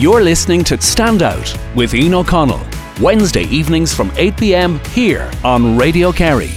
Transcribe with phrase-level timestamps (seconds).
[0.00, 2.64] You're listening to Stand Out with Ian O'Connell,
[3.02, 6.52] Wednesday evenings from 8 pm here on Radio Kerry.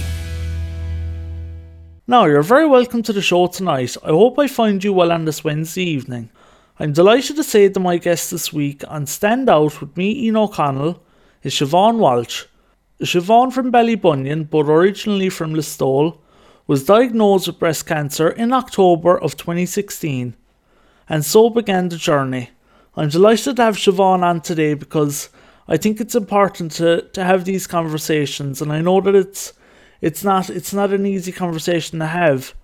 [2.06, 3.98] Now, you're very welcome to the show tonight.
[4.02, 6.30] I hope I find you well on this Wednesday evening.
[6.80, 10.38] I'm delighted to say that my guest this week on Stand Out with me, Ian
[10.38, 11.02] O'Connell,
[11.42, 12.46] is Siobhan Walsh.
[13.02, 16.16] Siobhan from Ballybunion, but originally from Listowel,
[16.66, 20.34] was diagnosed with breast cancer in October of 2016,
[21.10, 22.48] and so began the journey.
[22.96, 25.28] I'm delighted to have Siobhan on today because
[25.66, 29.52] I think it's important to, to have these conversations, and I know that it's
[30.00, 32.54] it's not it's not an easy conversation to have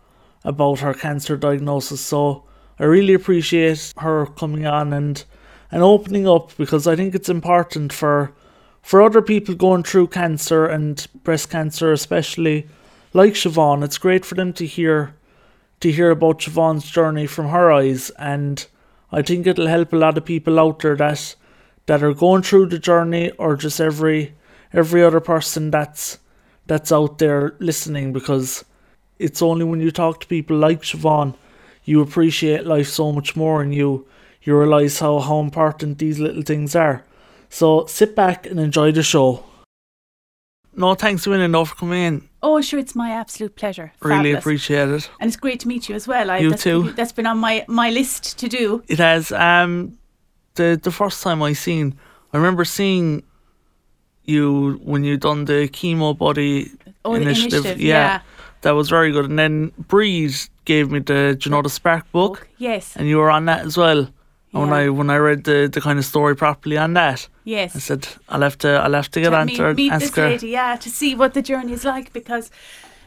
[0.44, 2.00] about her cancer diagnosis.
[2.00, 2.44] So
[2.78, 5.24] I really appreciate her coming on and
[5.72, 8.32] and opening up because I think it's important for
[8.82, 12.68] for other people going through cancer and breast cancer especially
[13.12, 15.16] like Siobhan, it's great for them to hear
[15.80, 18.66] to hear about Siobhan's journey from her eyes and
[19.12, 21.34] I think it'll help a lot of people out there that
[21.86, 24.34] that are going through the journey or just every
[24.72, 26.18] every other person that's
[26.66, 28.64] that's out there listening because
[29.18, 31.34] it's only when you talk to people like Siobhan
[31.84, 34.06] you appreciate life so much more and you
[34.42, 37.04] you realise how, how important these little things are.
[37.50, 39.44] So sit back and enjoy the show.
[40.80, 42.28] No, thanks a million for coming in.
[42.42, 43.92] Oh, sure, it's my absolute pleasure.
[44.00, 44.38] Really Fabulous.
[44.38, 45.10] appreciate it.
[45.20, 46.30] And it's great to meet you as well.
[46.30, 46.92] I, You that's, too.
[46.92, 48.82] That's been on my, my list to do.
[48.88, 49.98] It has um
[50.54, 51.94] the the first time I seen
[52.32, 53.22] I remember seeing
[54.24, 56.70] you when you done the chemo body
[57.04, 58.22] Oh, the initiative, yeah.
[58.62, 59.26] That was very good.
[59.26, 63.18] And then Breeze gave me the do you know the Spark book Yes, and you
[63.18, 64.08] were on that as well.
[64.52, 67.76] And when I when I read the, the kind of story properly on that, yes.
[67.76, 69.98] I said I'll have to I'll have to get on meet, to her and meet
[69.98, 70.28] this her.
[70.28, 72.50] lady, yeah, to see what the journey is like because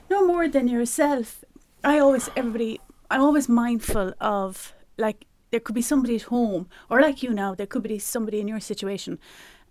[0.09, 1.43] no more than yourself.
[1.83, 2.79] I always, everybody,
[3.11, 7.55] I'm always mindful of like there could be somebody at home or like you now,
[7.55, 9.19] there could be somebody in your situation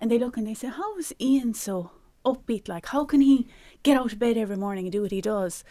[0.01, 1.93] and they look and they say, How is Ian so
[2.25, 2.69] upbeat?
[2.69, 3.47] Like, how can he
[3.83, 5.65] get out of bed every morning and do what he does?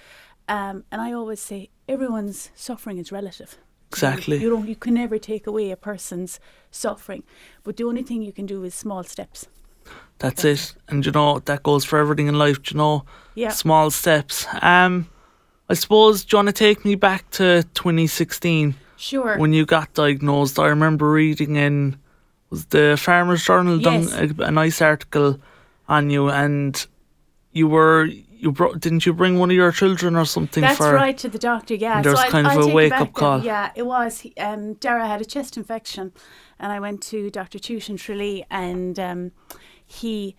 [0.48, 3.58] Um, and I always say, everyone's suffering is relative.
[3.94, 4.38] Exactly.
[4.38, 6.40] You don't, you can never take away a person's
[6.72, 7.24] suffering,
[7.64, 9.48] but the only thing you can do is small steps.
[10.20, 10.76] That's it.
[10.88, 13.06] And you know, that goes for everything in life, you know.
[13.36, 13.50] Yeah.
[13.50, 14.46] Small steps.
[14.62, 15.08] Um
[15.70, 19.38] I suppose do you want to take me back to twenty sixteen Sure.
[19.38, 20.60] when you got diagnosed.
[20.60, 21.98] I remember reading in
[22.52, 24.12] was the Farmers Journal Yes.
[24.12, 25.40] done a, a nice article
[25.88, 26.86] on you and
[27.52, 28.10] you were
[28.42, 31.30] you brought didn't you bring one of your children or something That's for right to
[31.30, 31.76] the doctor.
[31.76, 33.14] Yeah, And there was I'll- kind of I'll a back then.
[33.14, 33.40] call.
[33.44, 34.26] Yeah, it was.
[34.38, 36.12] Um, Dara had a chest infection,
[36.60, 37.60] and I went to Dr.
[37.60, 39.32] Tush in Tralee, and um,
[39.86, 40.36] he,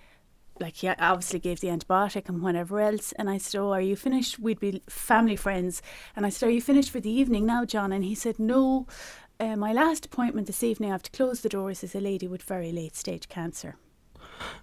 [0.61, 3.13] like, he obviously gave the antibiotic and whatever else.
[3.13, 5.81] And I said, "Oh, are you finished?" We'd be family friends,
[6.17, 8.87] and I said, "Are you finished for the evening now, John?" And he said, "No."
[9.41, 12.29] Uh, my last appointment this evening, I have to close the doors, is a lady
[12.29, 13.75] with very late stage cancer.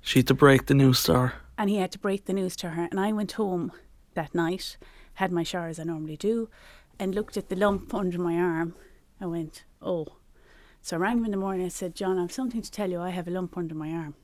[0.02, 1.34] she had to break the news her.
[1.60, 2.88] And he had to break the news to her.
[2.90, 3.74] And I went home
[4.14, 4.78] that night,
[5.16, 6.50] had my shower as I normally do,
[6.98, 8.76] and looked at the lump under my arm.
[9.20, 10.08] I went, oh.
[10.82, 11.66] So I rang him in the morning.
[11.66, 13.02] I said, John, I have something to tell you.
[13.02, 14.16] I have a lump under my arm.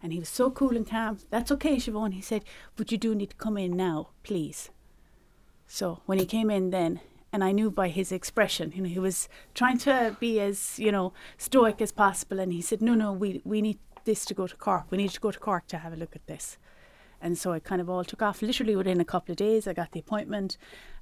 [0.00, 1.18] And he was so cool and calm.
[1.30, 2.14] That's okay, Siobhan.
[2.14, 2.44] He said,
[2.76, 4.70] but you do need to come in now, please.
[5.66, 7.00] So when he came in then,
[7.32, 10.92] and I knew by his expression, you know, he was trying to be as, you
[10.92, 12.38] know, stoic as possible.
[12.38, 14.86] And he said, no, no, we, we need this to go to Cork.
[14.90, 16.56] We need to go to Cork to have a look at this.
[17.20, 18.42] And so it kind of all took off.
[18.42, 20.56] Literally within a couple of days, I got the appointment.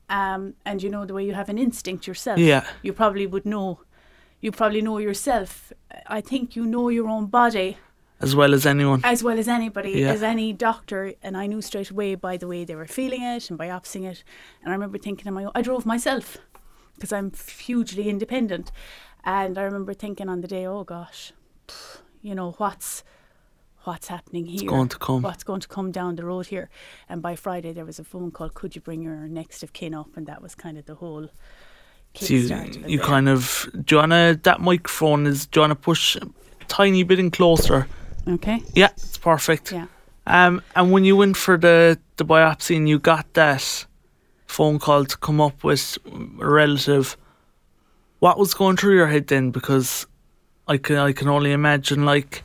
[0.08, 2.64] Um, and you know, the way you have an instinct yourself, Yeah.
[2.82, 3.80] you probably would know.
[4.40, 5.72] You probably know yourself.
[6.06, 7.78] I think you know your own body
[8.20, 9.00] As well as anyone.
[9.02, 10.12] as well as anybody, Yeah.
[10.12, 11.14] as any doctor.
[11.22, 14.22] And I knew straight away by the way they were feeling it and biopsying it.
[14.62, 16.38] And I remember thinking, my I drove myself
[16.94, 17.32] because I'm
[17.66, 18.70] hugely independent.
[19.24, 21.32] And I remember thinking on the day, oh gosh,
[21.66, 23.02] pff, you know what's
[23.86, 24.68] what's happening here?
[24.68, 25.22] going to come.
[25.22, 26.68] What's going to come down the road here?
[27.08, 28.50] And by Friday there was a phone call.
[28.50, 30.16] Could you bring your next of kin up?
[30.16, 31.28] And that was kind of the whole.
[32.14, 35.58] So you, kickstart of it you kind of do you wanna that microphone is do
[35.58, 36.26] you wanna push a
[36.66, 37.86] tiny bit in closer?
[38.26, 38.62] okay.
[38.74, 39.72] Yeah, it's perfect.
[39.72, 39.86] Yeah.
[40.26, 43.86] Um and when you went for the, the biopsy and you got that
[44.46, 45.98] phone call to come up with
[46.40, 47.18] a relative,
[48.20, 49.50] what was going through your head then?
[49.50, 50.06] Because
[50.66, 52.42] I can I can only imagine like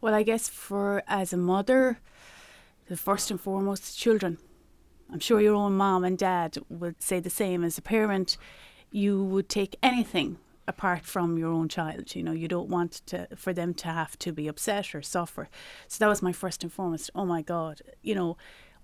[0.00, 1.98] Well, I guess for as a mother,
[2.88, 4.38] the first and foremost, children.
[5.12, 7.64] I'm sure your own mom and dad would say the same.
[7.64, 8.36] As a parent,
[8.90, 12.14] you would take anything apart from your own child.
[12.14, 15.48] You know, you don't want to for them to have to be upset or suffer.
[15.88, 17.10] So that was my first and foremost.
[17.14, 18.36] Oh my God, you know,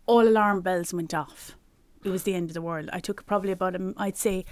[0.07, 1.57] all alarm bells went off.
[2.03, 2.91] It was the end of the world.
[2.93, 4.45] I took probably about a, I'd say,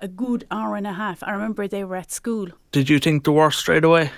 [0.00, 1.22] a good hour and a half.
[1.22, 4.10] I remember they were at school did you think the worst straight away?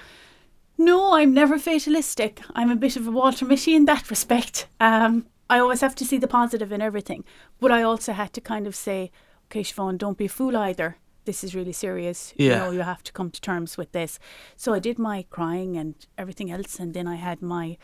[0.79, 2.41] No, I'm never fatalistic.
[2.55, 4.69] I'm a bit of a Walter Mitty in that respect.
[4.81, 7.25] Um, I always have to see the positive in everything.
[7.59, 9.11] But I also had to kind of say,
[9.47, 10.99] okay, Siobhan, don't be a fool either.
[11.25, 12.33] This is really serious.
[12.37, 14.19] You know, you have to come to terms with this.
[14.57, 17.77] So I did my crying and everything else, and then I had my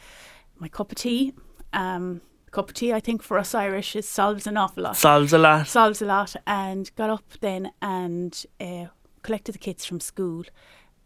[0.56, 1.34] my cup of tea.
[1.72, 2.20] Um,
[2.52, 5.38] cup of tea, I think, for us Irish, it solves an awful lot Solves a
[5.38, 5.66] lot.
[5.66, 8.86] solves a lot and got up then and uh,
[9.22, 10.44] collected the kids from school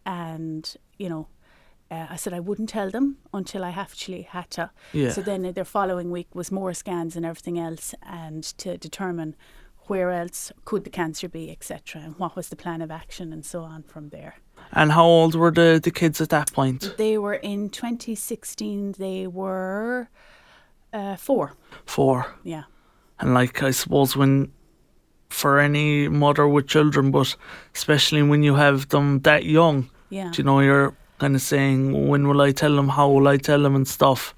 [0.05, 1.27] and you know
[1.91, 5.11] uh, I said I wouldn't tell them until I actually had to Yeah.
[5.13, 9.35] so then uh, their following week was more scans and everything else and to determine
[9.89, 13.45] where else could the cancer be etc and what was the plan of action and
[13.47, 14.35] so on from there
[14.73, 16.95] And how old were the, the kids at that point?
[16.99, 20.09] they were in 2016 they were
[20.93, 21.55] uh, four
[21.87, 22.35] Four.
[22.45, 22.65] yeah
[23.21, 24.53] And like I suppose when
[25.31, 27.37] for any mother with children, but
[27.75, 32.09] especially when you have them that young, yeah do you know, you're kind of saying,
[32.09, 32.89] when will I tell them?
[32.91, 34.35] How will I tell them and stuff?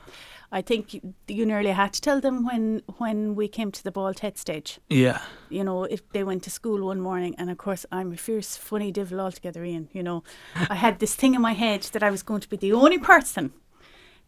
[0.53, 3.93] I think you- you nearly had to tell them when when we came to the
[3.93, 4.81] bald head stage.
[4.89, 5.21] Yeah.
[5.49, 8.57] You know, if they went to school one morning, and of course I'm a fierce,
[8.57, 9.89] funny devil altogether, Ian.
[9.93, 10.23] You know,
[10.69, 12.99] I had this thing in my head that I was going to be the only
[12.99, 13.53] person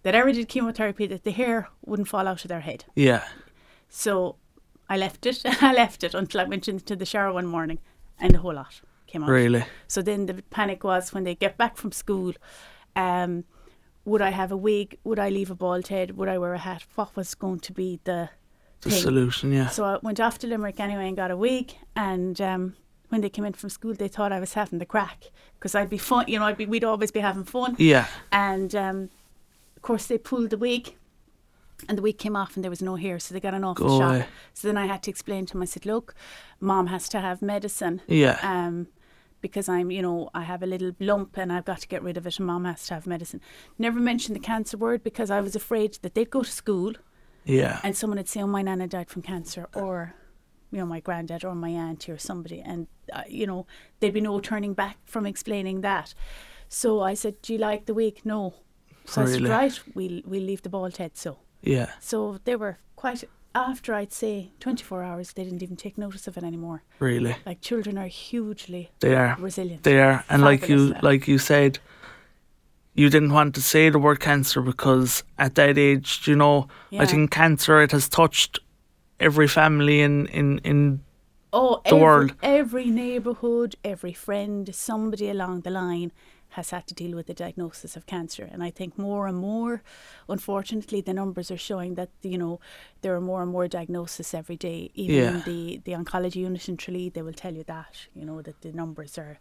[0.05, 2.85] that ever did chemotherapy that the hair wouldn't fall out of their head.
[2.95, 3.23] Yeah.
[3.89, 4.37] So
[4.89, 5.43] I left it.
[5.63, 7.79] I left it until I went into the shower one morning,
[8.21, 8.81] and the whole lot
[9.13, 9.29] came out.
[9.31, 9.65] Really?
[9.89, 12.33] So then the panic was when they get back from school,
[12.97, 13.45] um,
[14.05, 14.99] would I have a wig?
[15.05, 16.17] Would I leave a bald head?
[16.17, 16.85] Would I wear a hat?
[16.97, 18.31] What was going to be the
[18.81, 19.03] The thing?
[19.03, 19.69] solution, yeah.
[19.69, 21.75] So I went off to Limerick anyway and got a wig.
[21.95, 22.75] And um,
[23.11, 25.91] when they came in from school, they thought I was having the crack because I'd
[25.91, 26.25] be fun.
[26.27, 27.77] You know, I'd be, we'd always be having fun.
[27.79, 28.07] Yeah.
[28.33, 29.11] And um,
[29.77, 30.95] of course, they pulled the wig.
[31.89, 33.89] And the wig came off and there was no hair, so they got an awful
[33.89, 34.09] Go shock.
[34.11, 34.27] away.
[34.55, 36.15] So then I had to explain to them, I said, look,
[36.61, 38.39] mom has to have medicine Yeah.
[38.43, 38.87] um,
[39.43, 42.17] because I'm, you know, I have a little lump and I've got to get rid
[42.17, 43.41] of it, and mom has to have medicine.
[43.79, 46.95] Never mentioned the cancer word because I was afraid that they'd go to school
[47.45, 47.81] Yeah.
[47.85, 50.15] and someone would say, "Oh, my nana died from cancer," or,
[50.71, 53.67] you know, my granddad or my auntie or somebody, and uh, you know,
[54.01, 56.15] there'd be no turning back from explaining that.
[56.69, 58.55] So I said, "Do you like the wig?" No.
[59.05, 59.51] So I said, Really?
[59.51, 61.91] "Right, we'll we'll leave the bald head." So Yeah.
[62.01, 63.25] so they were quite
[63.55, 66.83] after I'd say 24 hours, they didn't even take notice of it anymore.
[66.99, 67.37] Really.
[67.47, 69.37] Like children are hugely They are.
[69.39, 69.83] resilient.
[69.83, 70.25] They are.
[70.29, 71.79] And like you Fabulous, like you said,
[72.95, 77.03] you didn't want to say the word cancer because at that age, you know, Yeah.
[77.03, 78.59] I think cancer it has touched
[79.21, 81.01] every family in in in
[81.55, 82.35] Oh, the every, world.
[82.43, 86.11] every neighbourhood, every friend, somebody along the line
[86.53, 88.49] has had to deal with the diagnosis of cancer.
[88.53, 89.83] And I think more and more,
[90.29, 92.61] unfortunately, the numbers are showing that, you know,
[93.03, 94.91] there are more and more diagnoses every day.
[94.95, 95.29] Even Yeah.
[95.35, 98.61] in the, the oncology unit in Tralee, they will tell you that, you know, that
[98.61, 99.39] the numbers are,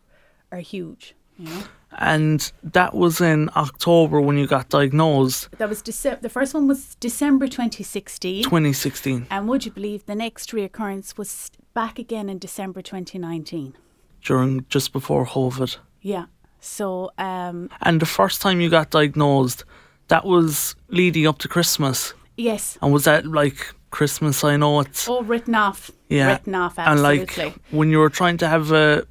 [0.51, 1.63] are huge, you know.
[1.97, 6.67] and that was in October when you got diagnosed, That was Dece- the first one
[6.67, 8.43] was December 2016.
[8.43, 13.75] 2016, and would you believe the next reoccurrence was back again in December 2019?
[14.23, 15.77] during just before COVID.
[16.01, 16.25] Yeah.
[16.61, 19.65] So, um, And the first time you got diagnosed,
[20.07, 22.13] that was leading up to Christmas.
[22.37, 22.77] yes.
[22.81, 24.43] And was that like Christmas?
[24.43, 25.91] I know it's Oh, written off.
[26.07, 27.45] yeah, Written off, and absolutely.
[27.45, 29.05] like when you were trying to have a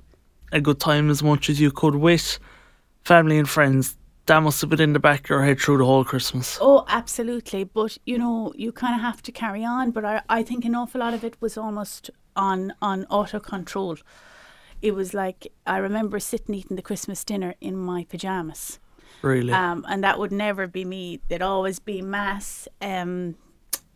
[0.53, 2.39] a good time as much as you could with
[3.05, 5.85] family and friends, that must have been in the back of your head through the
[5.85, 6.59] whole Christmas.
[6.61, 7.63] oh, absolutely.
[7.65, 9.91] But, you know, you kind of have to carry on.
[9.93, 13.97] But I, I think an awful lot of it was almost on, on auto control.
[14.83, 18.79] It was like, I remember sitting eating the Christmas dinner in my pajamas.
[19.23, 21.21] Really, Um, and that would never be me.
[21.29, 23.37] There'd always be mass, um,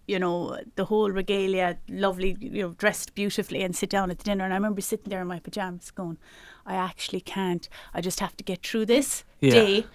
[0.07, 4.25] you know, the whole regalia, lovely, you know, dressed beautifully and sit down at the
[4.25, 4.45] dinner.
[4.45, 6.19] And I remember sitting there in my pajamas going,
[6.67, 7.67] I actually can't.
[7.95, 9.55] I just have to get through this Yeah.
[9.55, 9.87] day.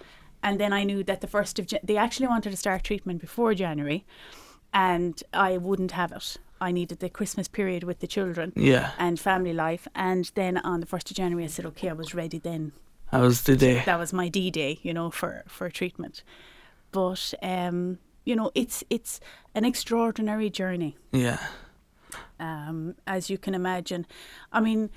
[0.42, 3.22] And then I knew that the first of Jan- they actually wanted to start treatment
[3.22, 4.06] before January,
[4.74, 6.38] and I wouldn't have it.
[6.62, 9.88] I needed the Christmas period with the children yeah, and family life.
[9.96, 12.74] And then on the first of January, I said, okay, I was ready then
[13.12, 13.82] that was the day.
[13.86, 16.24] that was my D day, you know, for for treatment.
[16.92, 19.20] But um, you know, it's it's
[19.56, 21.40] an extraordinary journey, Yeah,
[22.40, 24.06] um, as you can imagine.
[24.52, 24.90] I mean,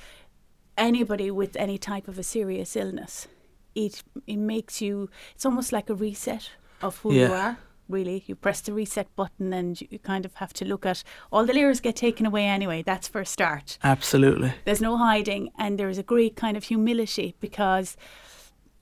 [0.77, 3.29] anybody with any type of a serious illness,
[3.75, 5.09] it it makes you.
[5.35, 6.51] It's almost like a reset
[6.83, 7.57] of who you are.
[7.89, 11.45] Really, you press the reset button, and you kind of have to look at all
[11.45, 12.83] the layers get taken away anyway.
[12.83, 13.77] That's for a start.
[13.83, 14.55] absolutely.
[14.65, 17.97] There's no hiding, and there's a great kind of humility because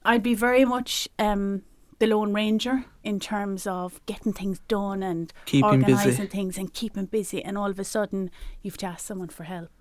[0.05, 1.63] I'd be very much um,
[1.99, 5.91] the Lone Ranger in terms of getting things done and Keeping busy.
[5.93, 7.43] organising things and keeping busy.
[7.43, 8.31] And all of a sudden,
[8.61, 9.71] you've to ask someone for help,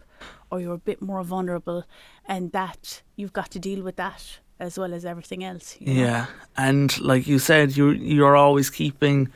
[0.50, 1.84] or you're a bit more vulnerable,
[2.26, 5.76] and that you've got to deal with that as well as everything else.
[5.80, 6.00] you know.
[6.00, 6.26] Yeah,
[6.56, 9.28] and like you said, you you're always keeping,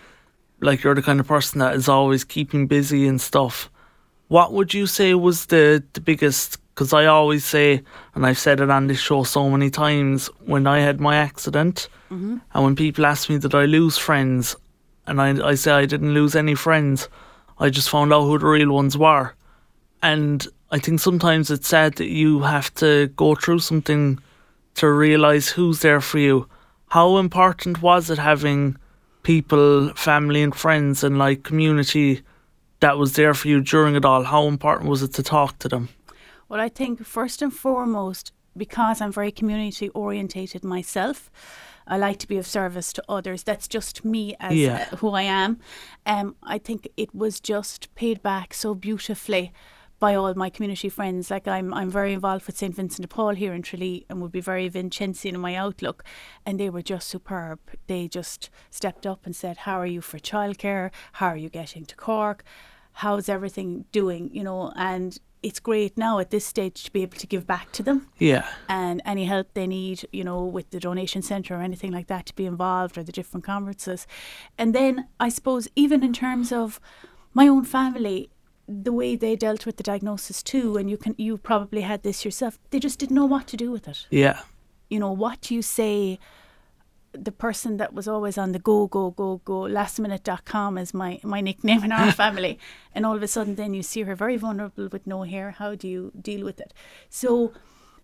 [0.60, 3.70] like you're the kind of person that is always keeping busy and stuff.
[4.28, 6.58] What would you say was the the biggest?
[6.74, 7.82] Because I always say,
[8.14, 11.88] and I've said it on this show so many times, when I had my accident,
[12.10, 12.38] mm-hmm.
[12.52, 14.56] and when people ask me did I lose friends,
[15.06, 17.08] and I I say I didn't lose any friends,
[17.58, 19.34] I just found out who the real ones were,
[20.02, 24.18] and I think sometimes it's sad that you have to go through something
[24.74, 26.48] to realize who's there for you.
[26.88, 28.76] How important was it having
[29.22, 32.22] people, family, and friends, and like community
[32.80, 34.24] that was there for you during it all?
[34.24, 35.88] How important was it to talk to them?
[36.48, 41.30] Well, I think first and foremost, because I'm very community orientated myself,
[41.86, 43.42] I like to be of service to others.
[43.42, 44.88] That's just me as Yeah.
[44.92, 45.58] uh, who I am.
[46.06, 49.52] Um, I think it was just paid back so beautifully
[49.98, 51.30] by all my community friends.
[51.30, 54.32] Like I'm, I'm very involved with St Vincent de Paul here in Tralee, and would
[54.32, 56.04] be very Vincentian in my outlook.
[56.44, 57.60] And they were just superb.
[57.86, 60.90] They just stepped up and said, "How are you for childcare?
[61.12, 62.44] How are you getting to Cork?
[62.94, 67.18] How's everything doing?" You know, and it's great now at this stage to be able
[67.18, 70.80] to give back to them Yeah, and any help they need, you know, with the
[70.80, 74.06] donation centre or anything like that to be involved or the different conferences.
[74.56, 76.80] And then I suppose even in terms of
[77.34, 78.30] my own family,
[78.66, 82.24] the way they dealt with the diagnosis too, and you can you probably had this
[82.24, 84.06] yourself, they just didn't know what to do with it.
[84.10, 84.40] yeah,
[84.88, 86.18] You know, what you say
[87.12, 91.40] the person that was always on the go, go, go, go, lastminute.com is my, my
[91.40, 92.58] nickname in our family.
[92.92, 95.52] And all of a sudden, then you see her very vulnerable with no hair.
[95.52, 96.74] How do you deal with it?
[97.08, 97.52] So,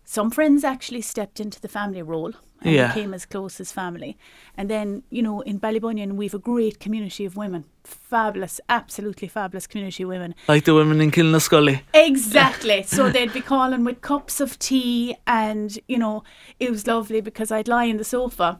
[0.03, 2.93] some friends actually stepped into the family role and Yeah.
[2.93, 4.17] became as close as family.
[4.57, 7.65] And then, you know, in Ballybunion, we've a great community of women.
[7.83, 10.35] Fabulous, absolutely fabulous community of women.
[10.47, 11.81] like the women in Kilnascully.
[11.93, 12.83] Exactly.
[12.87, 16.23] So they'd be calling with cups of tea, and you know,
[16.59, 18.59] it was lovely because I'd lie in the sofa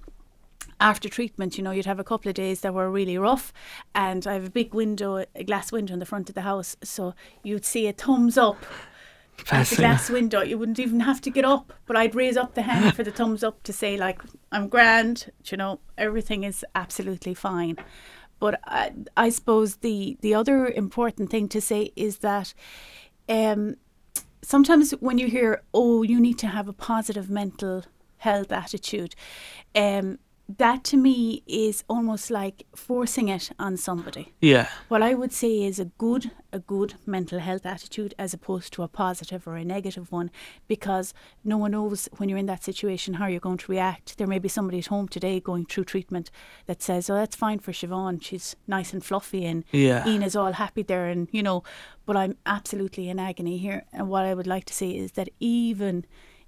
[0.79, 1.57] after treatment.
[1.57, 3.53] You know, you'd have a couple of days that were really rough,
[3.93, 6.75] and I have a big window, a glass window in the front of the house,
[6.83, 8.57] so you'd see a thumbs up
[9.51, 10.41] at the glass window.
[10.41, 13.11] You wouldn't even have to get up, but I'd raise up the hand for the
[13.11, 14.21] thumbs up to say like
[14.51, 15.31] I'm grand.
[15.45, 17.77] You know, everything is absolutely fine.
[18.39, 22.53] But I, I suppose the the other important thing to say is that
[23.29, 23.75] um,
[24.41, 27.83] sometimes when you hear, oh, you need to have a positive mental
[28.17, 29.15] health attitude,
[29.75, 30.19] um,
[30.57, 34.33] that to me is almost like forcing it on somebody.
[34.41, 38.73] Yeah, What I would say is a good a good mental health attitude as opposed
[38.73, 40.29] to a positive or a negative one
[40.67, 41.13] because
[41.45, 44.17] no one knows when you're in that situation how you're going to react.
[44.17, 46.29] There may be somebody at home today going through treatment
[46.65, 50.05] that says, Oh, that's fine for Siobhan, she's nice and fluffy and Yeah.
[50.07, 51.63] Ian all happy there and you know,
[52.05, 53.85] but I'm absolutely in agony here.
[53.93, 56.05] And what I would like to say is that even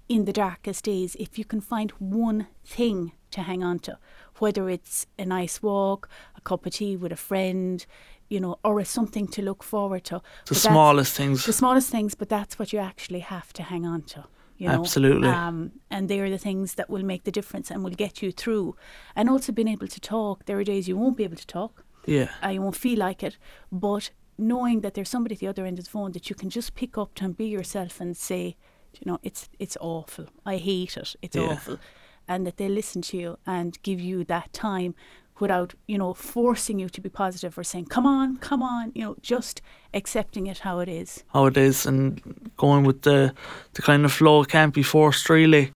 [0.08, 3.98] in the darkest days, if you can find one thing to hang on to,
[4.38, 7.84] whether it's a nice walk, a cup of tea with a friend,
[8.28, 10.16] you know, or it's something to look forward to.
[10.46, 11.44] the But smallest things.
[11.44, 14.24] The smallest things, but that's what you actually have to hang on to.
[14.56, 14.80] You know?
[14.80, 15.28] Absolutely.
[15.28, 18.76] Um, and they're the things that will make the difference and will get you through.
[19.16, 20.44] And also being able to talk.
[20.46, 23.22] There are days you won't be able to talk Yeah, uh, you won't feel like
[23.26, 23.36] it.
[23.70, 26.50] But knowing that there's somebody at the other end of the phone that you can
[26.50, 28.56] just pick up to and be yourself and say,
[29.00, 30.26] you know, it's it's awful.
[30.46, 31.16] I hate it.
[31.20, 31.52] It's Yeah.
[31.52, 31.78] awful,
[32.28, 34.94] and that they listen to you and give you that time
[35.40, 38.92] without you know forcing you to be positive or saying, come on, come on.
[38.94, 39.60] You know, just
[39.92, 41.24] accepting it how it is.
[41.32, 42.20] how it is, and
[42.56, 43.34] going with the
[43.74, 45.72] the kind of flow it can't be forced really.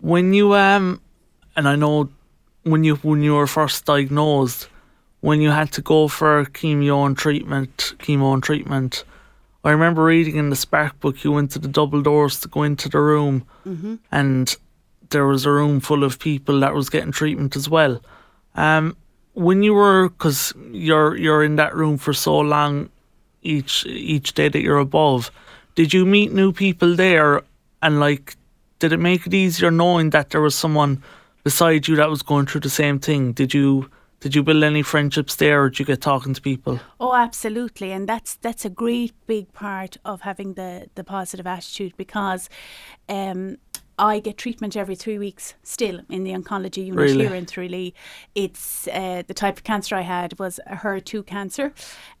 [0.00, 1.00] When you um,
[1.56, 2.08] and I know
[2.62, 4.68] when you when you were first diagnosed,
[5.20, 9.04] when you had to go for chemo and treatment, chemo and treatment.
[9.64, 12.62] I remember reading in the Spark book you went to the double doors to go
[12.62, 13.96] into the room, mm-hmm.
[14.10, 14.56] and
[15.10, 18.00] there was a room full of people that was getting treatment as well.
[18.54, 18.96] Um,
[19.34, 22.90] when you were, because you're you're in that room for so long,
[23.42, 25.30] each each day that you're above,
[25.74, 27.42] did you meet new people there,
[27.82, 28.36] and like,
[28.80, 31.02] did it make it easier knowing that there was someone
[31.44, 33.32] beside you that was going through the same thing?
[33.32, 33.88] Did you
[34.20, 36.80] did you build any friendships there, or did you get talking to people?
[36.98, 41.96] Oh, absolutely, and that's that's a great big part of having the the positive attitude
[41.96, 42.50] because
[43.08, 43.58] um,
[43.98, 47.26] I get treatment every three weeks still in the oncology unit Really?
[47.26, 47.94] here in Tralee.
[48.34, 51.72] It's uh, the type of cancer I had was a HER2 cancer,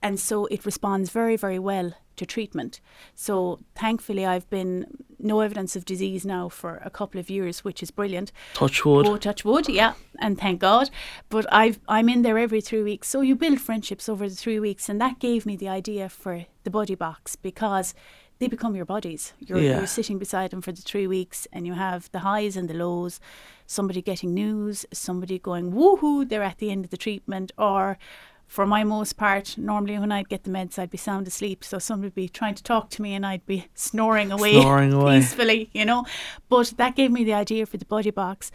[0.02, 2.80] and so it responds very very well to treatment.
[3.14, 4.86] So thankfully, I've been
[5.20, 8.32] no evidence of disease now for a couple of years, which is brilliant.
[8.54, 9.06] Touch wood.
[9.06, 10.90] Oh, touch wood, yeah, and thank God.
[11.28, 14.58] But I've I'm in there every three weeks, so you build friendships over the three
[14.58, 17.94] weeks, and that gave me the idea for the buddy box because
[18.38, 19.32] they become your bodies.
[19.40, 19.78] You're, Yeah.
[19.78, 22.74] you're sitting beside them for the three weeks, and you have the highs and the
[22.74, 23.20] lows.
[23.66, 27.98] Somebody getting news, somebody going woohoo, they're at the end of the treatment, or
[28.46, 31.62] for my most part, normally when I'd get the meds, I'd be sound asleep.
[31.62, 34.92] So somebody would be trying to talk to me, and I'd be snoring away, Snoring
[34.94, 35.18] away.
[35.18, 36.06] peacefully, you know.
[36.48, 38.50] But that gave me the idea for the buddy box,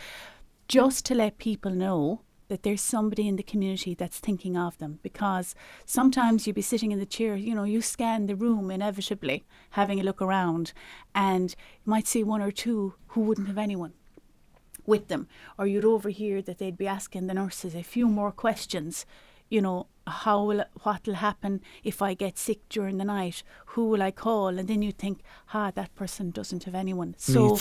[0.67, 2.21] just to let people know
[2.53, 5.55] that there's somebody in the community that's thinking of them because
[5.87, 9.99] sometimes you'd be sitting in the chair, you know, you scan the room inevitably, having
[9.99, 10.71] a look around,
[11.15, 13.93] and you might see one or two who wouldn't have anyone
[14.85, 19.07] with them, or you'd overhear that they'd be asking the nurses a few more questions.
[19.49, 23.41] You know, how will what will happen if I get sick during the night?
[23.73, 24.59] Who will I call?
[24.59, 25.21] And then you think,
[25.55, 27.15] ah, that person doesn't have anyone.
[27.17, 27.55] So.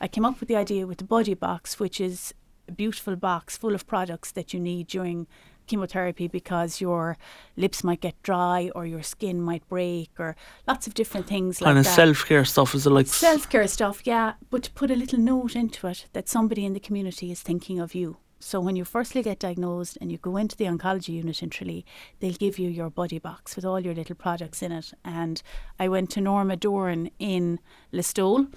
[0.00, 2.34] I came up with the idea with the buddy box, which is
[2.72, 5.26] a beautiful box full of products that you need during
[5.66, 7.16] chemotherapy because your
[7.56, 10.34] lips might get dry or your skin might break or
[10.66, 11.94] lots of different things like of that.
[11.94, 15.18] self care stuff is it like Self care stuff, yeah, but to put a little
[15.18, 18.16] note into it that somebody in the community is thinking of you.
[18.40, 21.84] So when you firstly get diagnosed and you go into the oncology unit in Tralee,
[22.18, 24.92] they'll give you your buddy box with all your little products in it.
[25.04, 25.40] And
[25.78, 27.60] I went to Norma Doran in
[27.92, 28.48] Listowel.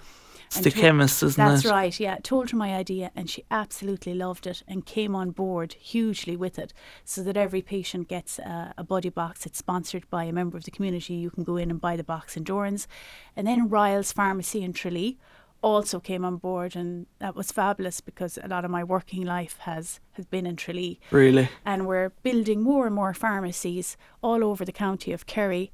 [0.58, 1.72] It's the chemist, isn't That's it?
[1.72, 2.18] right, yeah.
[2.24, 6.58] Told her my idea and she absolutely loved it and came on board hugely with
[6.60, 9.46] it so that every patient gets a, a buddy box.
[9.46, 11.14] It's sponsored by a member of the community.
[11.16, 12.88] You can go in and buy the box in Doran's.
[13.36, 15.18] And then Ryle's Pharmacy in Tralee
[15.62, 19.58] also came on board and that was fabulous because a lot of my working life
[19.62, 21.50] has, has been in Tralee Really.
[21.66, 25.72] and we're building more and more pharmacies all over the county of Kerry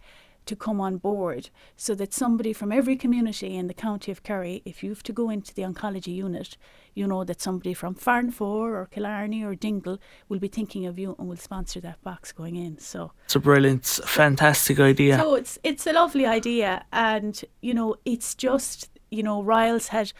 [0.51, 4.61] to come on board so that somebody from every community in the county of Kerry,
[4.65, 6.57] if you have to go into the oncology unit,
[6.93, 11.15] you know that somebody from Farranfore or Killarney or Dingle will be thinking of you
[11.17, 12.77] and will sponsor that box going in.
[12.79, 15.17] So It's a brilliant, fantastic idea.
[15.17, 20.11] so it's it's a lovely idea, and you know it's just you know Ryle's had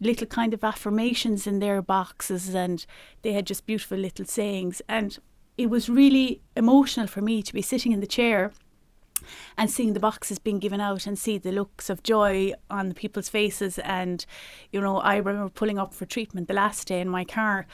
[0.00, 2.86] little kind of affirmations in their boxes, and
[3.20, 5.18] they had just beautiful little sayings, and
[5.58, 8.52] it was really emotional for me to be sitting in the chair
[9.56, 12.94] and seeing the boxes being given out and see the looks of joy on the
[12.94, 14.26] people's faces and
[14.72, 17.66] you know I remember pulling up for treatment the last day in my car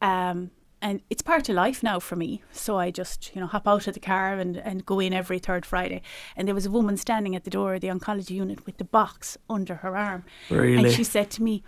[0.00, 0.50] um,
[0.82, 3.86] and it's part of life now for me so I just you know hop out
[3.86, 6.02] of the car and, and go in every third Friday
[6.36, 8.84] and there was a woman standing at the door of the oncology unit with the
[8.84, 10.76] box under her arm Really?
[10.76, 11.62] and she said to me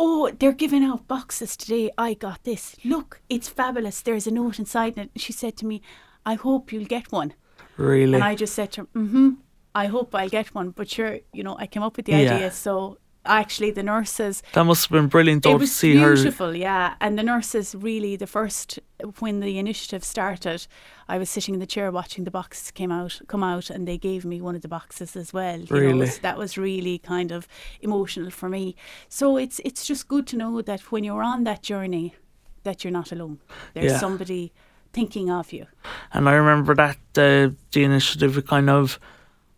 [0.00, 1.90] Oh, they're giving out boxes today.
[1.98, 2.76] I got this.
[2.84, 4.00] Look, it's fabulous.
[4.00, 5.10] There's a note inside it.
[5.16, 5.82] She said to me,
[6.24, 7.34] I hope you'll get one.
[7.78, 8.14] Really.
[8.14, 9.30] And I just said to her, mm-hmm,
[9.74, 10.70] I hope I'll get one.
[10.70, 12.34] But sure, you know, I came up with the Yeah.
[12.34, 12.50] idea.
[12.50, 16.14] So actually the nurses, that must have been brilliant though it to was see her.
[16.14, 16.94] beautiful, yeah.
[17.00, 18.78] And the nurses really, the first,
[19.18, 20.66] when the initiative started,
[21.08, 23.98] I was sitting in the chair watching the boxes came out, come out and they
[23.98, 25.58] gave me one of the boxes as well.
[25.60, 26.06] You know, Really?
[26.06, 27.46] so that was really kind of
[27.82, 28.74] emotional for me.
[29.10, 32.14] So it's, it's just good to know that when you're on that journey,
[32.62, 33.38] that you're not alone.
[33.74, 33.98] There's Yeah.
[33.98, 34.52] somebody
[34.92, 35.66] thinking of you.
[36.12, 38.98] And I remember that uh, the initiative kind of.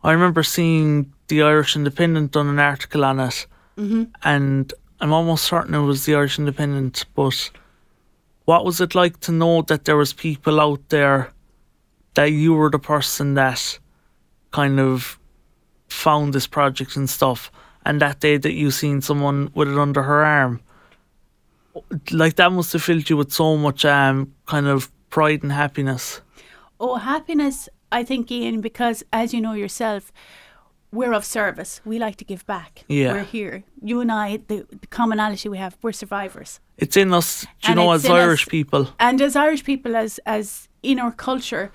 [0.03, 4.05] I remember seeing the Irish Independent done an article on it, Mm-hmm.
[4.25, 7.05] and I'm almost certain it was the Irish Independent.
[7.14, 7.51] But
[8.45, 11.33] what was it like to know that there was people out there
[12.14, 13.79] that you were the person that
[14.51, 15.19] kind of
[15.88, 17.51] found this project and stuff,
[17.85, 20.61] and that day that you seen someone with it under her arm,
[22.11, 26.20] like that must have filled you with so much um kind of pride and happiness.
[26.79, 30.12] Oh, happiness, I think, Ian, because as you know yourself,
[30.92, 31.81] we're of service.
[31.85, 32.85] We like to give back.
[32.88, 33.12] Yeah.
[33.12, 33.64] We're here.
[33.83, 36.59] You and I, the, the commonality we have, we're survivors.
[36.79, 38.88] It's in us, you And know, as in us- Irish people.
[38.99, 41.70] And as Irish people, as, as in our culture,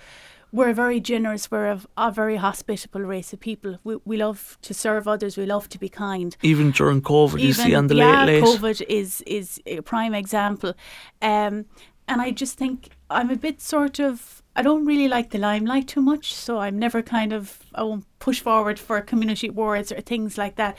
[0.52, 1.52] we're very generous.
[1.52, 3.78] We're a, a very hospitable race of people.
[3.84, 5.38] We, we love to serve others.
[5.38, 6.36] We love to be kind.
[6.41, 8.43] Even during COVID, you see on the yeah, late late.
[8.43, 10.74] COVID is is a prime example,
[11.21, 11.65] um,
[12.08, 15.88] and I just think I'm a bit sort of I don't really like the limelight
[15.89, 20.02] too much, so I'm never kind of I won't push forward for community awards or
[20.02, 20.78] things like that.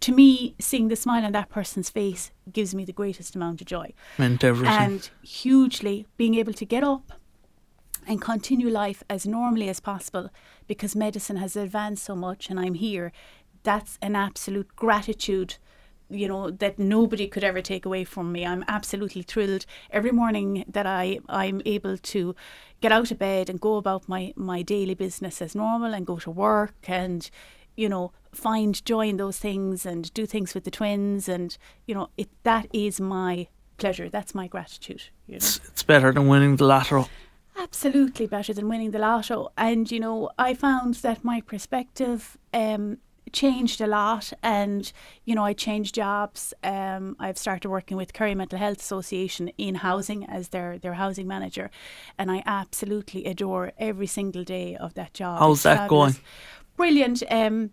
[0.00, 3.66] To me, seeing the smile on that person's face gives me the greatest amount of
[3.66, 4.74] joy, Meant everything.
[4.74, 7.12] and hugely being able to get up
[8.06, 10.30] and continue life as normally as possible
[10.66, 13.12] because medicine has advanced so much and I'm here.
[13.62, 15.56] That's an absolute gratitude,
[16.10, 18.44] you know, that nobody could ever take away from me.
[18.44, 22.34] I'm absolutely thrilled every morning that I, I'm able to
[22.80, 26.18] get out of bed and go about my, my daily business as normal and go
[26.18, 27.30] to work and,
[27.76, 31.94] you know, find joy in those things and do things with the twins and, you
[31.94, 34.08] know, it that is my pleasure.
[34.08, 35.04] That's my gratitude.
[35.26, 35.36] You know?
[35.36, 37.08] it's, it's better than winning the lotto.
[37.58, 39.50] absolutely better than winning the lotto.
[39.56, 42.98] And you know, I found that my perspective um,
[43.32, 44.92] changed a lot and
[45.24, 49.76] you know I changed jobs um, I've started working with Kerry Mental Health Association in
[49.76, 51.70] housing as their their housing manager
[52.18, 56.14] and I absolutely adore every single day of that job How's It's that fabulous.
[56.14, 56.24] going?
[56.76, 57.70] brilliant um,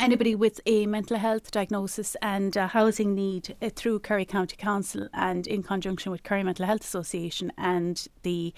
[0.00, 5.08] anybody with a mental health diagnosis and a housing need uh, through Kerry County Council
[5.14, 8.52] and in conjunction with Kerry Mental Health Association and the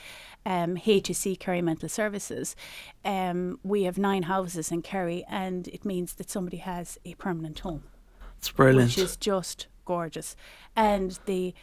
[0.46, 2.56] um, HSE Kerry Mental Services,
[3.04, 7.60] um, we have nine houses in Kerry and it means that somebody has a permanent
[7.60, 7.84] home
[8.38, 8.90] It's brilliant.
[8.90, 10.36] which is just gorgeous.
[10.76, 11.54] And the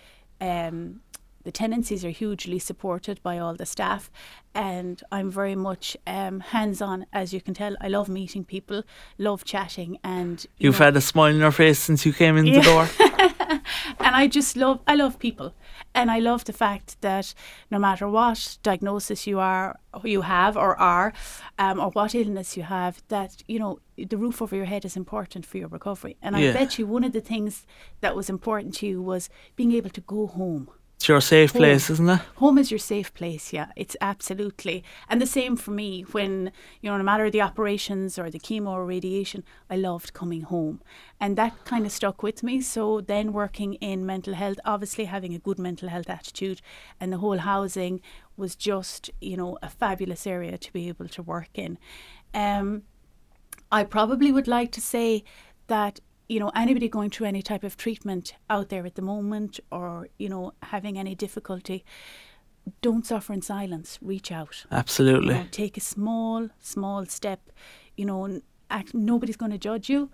[0.41, 1.01] um,
[1.45, 4.11] the tenancies are hugely supported by all the staff,
[4.53, 7.75] and I'm very much um, hands on, as you can tell.
[7.79, 8.83] I love meeting people,
[9.17, 12.35] love chatting, and you You've know, had a smile on your face since you came
[12.35, 12.59] in Yeah.
[12.59, 12.89] the door.
[13.99, 15.53] and I just love I love people
[15.93, 17.33] and I love the fact that
[17.69, 21.13] no matter what diagnosis you are you have or are
[21.59, 24.95] um, or what illness you have that you know the roof over your head is
[24.97, 27.67] important for your recovery and I bet you one of the things
[28.01, 30.69] that was important to you was being able to go home
[31.05, 31.59] It's your safe Home.
[31.59, 32.19] place, isn't it?
[32.37, 33.67] home is your safe place yeah.
[33.75, 34.83] It's absolutely.
[35.07, 38.69] And the same for me when you know no matter the operations or the chemo
[38.69, 40.81] or radiation i loved coming home.
[41.19, 42.59] And that kind of stuck with me.
[42.61, 46.59] So then working in mental health obviously having a good mental health attitude
[46.99, 48.01] and the whole housing
[48.35, 51.77] was just you know a fabulous area to be able to work in.
[52.33, 52.81] Um
[53.71, 55.23] I probably would like to say
[55.67, 59.59] that you know anybody going through any type of treatment out there at the moment
[59.71, 61.83] or you know having any difficulty
[62.81, 65.33] don't suffer in silence reach out you Absolutely.
[65.35, 67.51] know, take a small small step
[67.95, 70.09] you know act, nobody's going to judge you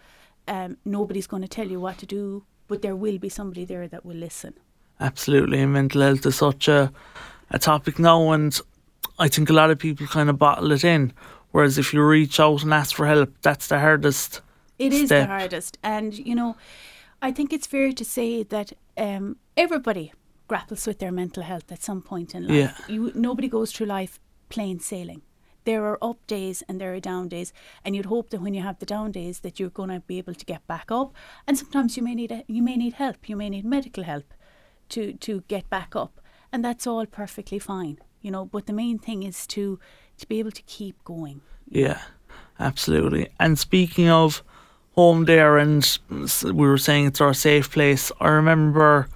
[0.48, 3.88] um, nobody's going to tell you what to do but there will be somebody there
[3.88, 4.54] that will listen
[5.02, 5.60] Absolutely.
[5.60, 6.94] And mental health is such a,
[7.50, 8.58] a topic now, and
[9.18, 11.12] I think a lot of people kind of bottle it in.
[11.50, 14.42] Whereas if you reach out and ask for help, that's the hardest.
[14.82, 15.28] It is step.
[15.28, 16.56] the hardest, and you know,
[17.22, 20.14] I think it's fair to say that um, everybody
[20.48, 22.58] grapples with their mental health at some point in life.
[22.58, 22.94] Yeah.
[22.94, 25.22] You nobody goes through life plain sailing.
[25.64, 27.54] There are up days and there are down days,
[27.86, 30.18] and you'd hope that when you have the down days that you're going to be
[30.18, 31.14] able to get back up.
[31.46, 33.30] And sometimes you may need a, you may need help.
[33.30, 34.34] You may need medical help
[34.90, 36.20] to to get back up,
[36.52, 38.00] and that's all perfectly fine.
[38.22, 39.80] You know, but the main thing is to
[40.18, 41.42] to be able to keep going.
[41.70, 42.02] Yeah,
[42.60, 43.30] absolutely.
[43.40, 44.44] And speaking of
[44.96, 46.00] home there, and
[46.44, 48.12] we were saying it's our safe place.
[48.20, 49.08] I remember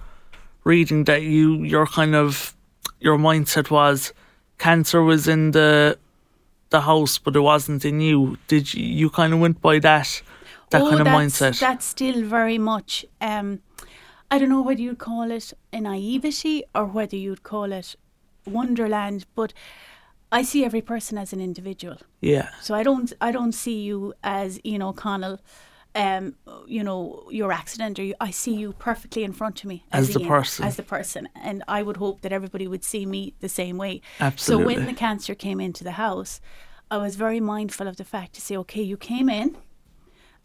[0.64, 2.56] reading that you, your kind of,
[3.00, 4.12] your mindset was
[4.58, 5.98] cancer was in the
[6.70, 8.38] the house, but it wasn't in you.
[8.48, 8.84] Did you?
[8.84, 10.22] You kind of went by that,
[10.70, 11.60] that kind of Oh, that's, mindset.
[11.60, 13.04] That's still very much.
[13.20, 13.60] Um,
[14.30, 17.94] I don't know whether you'd call it a naivety or whether you'd call it
[18.44, 19.52] wonderland, but
[20.32, 21.98] I see every person as an individual.
[22.20, 23.12] yeah, So I don't.
[23.20, 25.40] I don't see you as Ian O'Connell.
[25.94, 26.34] Um,
[26.66, 30.12] you know your accident, or you, I see you perfectly in front of me As
[30.12, 30.64] the Ian, person.
[30.66, 34.02] as the person, and I would hope that everybody would see me the same way.
[34.20, 34.74] Absolutely.
[34.74, 36.38] So when the cancer came into the house,
[36.90, 39.56] I was very mindful of the fact to say, okay, you came in,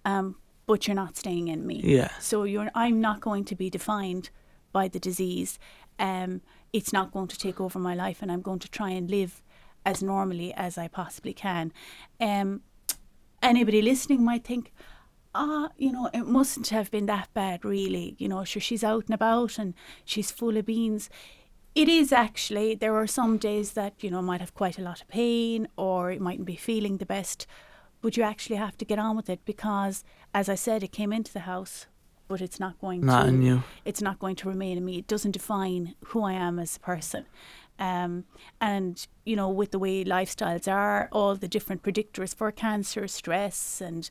[0.05, 1.81] um, but you're not staying in me.
[1.83, 2.11] Yeah.
[2.21, 4.29] So you're, I'm not going to be defined
[4.71, 5.59] by the disease.
[5.99, 6.39] Um,
[6.71, 9.41] it's not going to take over my life, and I'm going to try and live
[9.85, 11.71] as normally as I possibly can.
[12.19, 12.61] Um,
[13.41, 14.71] anybody listening might think,
[15.33, 18.15] ah, you know, it mustn't have been that bad, really.
[18.17, 19.73] You know, sure, she's out and about and
[20.05, 21.09] she's full of beans.
[21.73, 22.75] It is actually.
[22.75, 26.11] There are some days that, you know, might have quite a lot of pain or
[26.11, 27.47] it mightn't be feeling the best,
[28.01, 31.13] but you actually have to get on with it because, as I said, it came
[31.13, 31.85] into the house,
[32.27, 33.29] but it's not going Not to.
[33.29, 33.63] in you.
[33.85, 34.97] It's not going to remain in me.
[34.97, 37.25] It doesn't define who I am as a person.
[37.79, 38.25] Um,
[38.59, 43.81] and you know, with the way lifestyles are, all the different predictors for cancer, stress,
[43.81, 44.09] and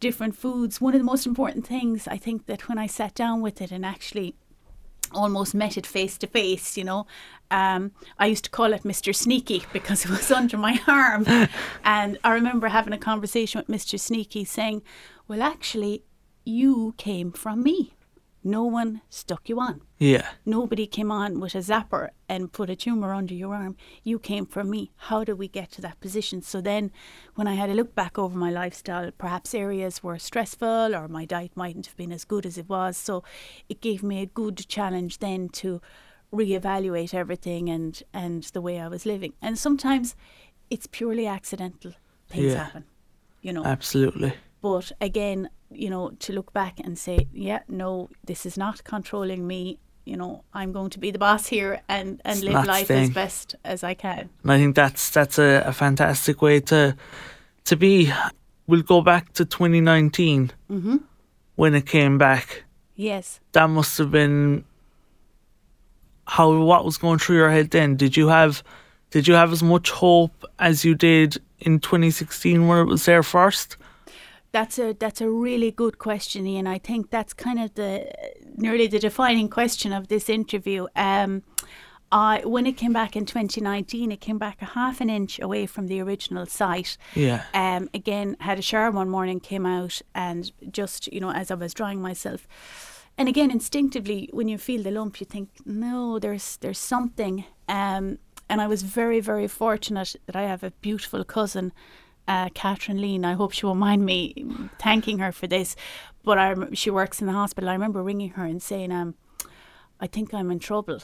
[0.00, 0.80] different foods.
[0.80, 3.70] One of the most important things I think that when I sat down with it
[3.70, 4.34] and actually
[5.14, 7.06] almost met it face to face, you know.
[7.50, 9.14] Um, I used to call it Mr.
[9.14, 11.24] Sneaky because it was under my arm.
[11.84, 13.98] and I remember having a conversation with Mr.
[13.98, 14.82] Sneaky saying,
[15.28, 16.04] Well, actually,
[16.44, 17.94] you came from me.
[18.44, 19.82] No one stuck you on.
[19.98, 20.26] Yeah.
[20.44, 23.76] Nobody came on with a zapper and put a tumour under your arm.
[24.02, 24.90] You came from me.
[24.96, 26.42] How did we get to that position?
[26.42, 26.90] So then,
[27.36, 31.24] when I had a look back over my lifestyle, perhaps areas were stressful or my
[31.24, 32.96] diet mightn't have been as good as it was.
[32.96, 33.22] So
[33.68, 35.80] it gave me a good challenge then to
[36.32, 39.34] reevaluate everything and, and the way I was living.
[39.40, 40.16] And sometimes
[40.70, 41.92] it's purely accidental.
[42.28, 42.64] Things Yeah.
[42.64, 42.84] happen,
[43.42, 43.64] you know.
[43.64, 44.32] Absolutely.
[44.62, 49.46] But again, you know, to look back and say, yeah, no, this is not controlling
[49.46, 49.78] me.
[50.04, 53.04] You know, I'm going to be the boss here and, and It's live life staying.
[53.04, 54.30] as best as I can.
[54.42, 56.96] And I think that's that's a, a fantastic way to
[57.64, 58.12] to be.
[58.66, 60.96] we'll go back to 2019 Mm-hmm.
[61.56, 62.64] when it came back.
[62.96, 63.40] Yes.
[63.52, 64.64] That must have been
[66.26, 67.96] how what was going through your head then.
[67.96, 68.62] Did you have
[69.10, 73.22] did you have as much hope as you did in 2016 when it was there
[73.22, 73.76] first?
[74.52, 76.66] That's a that's a really good question, Ian.
[76.66, 78.12] I think that's kind of the
[78.56, 80.86] nearly the defining question of this interview.
[80.94, 81.42] Um,
[82.12, 85.64] I when it came back in 2019, it came back a half an inch away
[85.64, 86.98] from the original site.
[87.14, 87.44] Yeah.
[87.54, 91.54] Um, again, had a shower one morning, came out, and just you know, as I
[91.54, 92.46] was drying myself,
[93.16, 97.44] and again, instinctively, when you feel the lump, you think, no, there's there's something.
[97.68, 98.18] Um,
[98.50, 101.72] and I was very very fortunate that I have a beautiful cousin,
[102.28, 103.24] uh, Catherine Lean.
[103.24, 104.44] I hope she won't mind me
[104.78, 105.76] thanking her for this,
[106.22, 107.68] but I she works in the hospital.
[107.68, 109.14] I remember ringing her and saying, um,
[110.00, 111.00] I think I'm in trouble.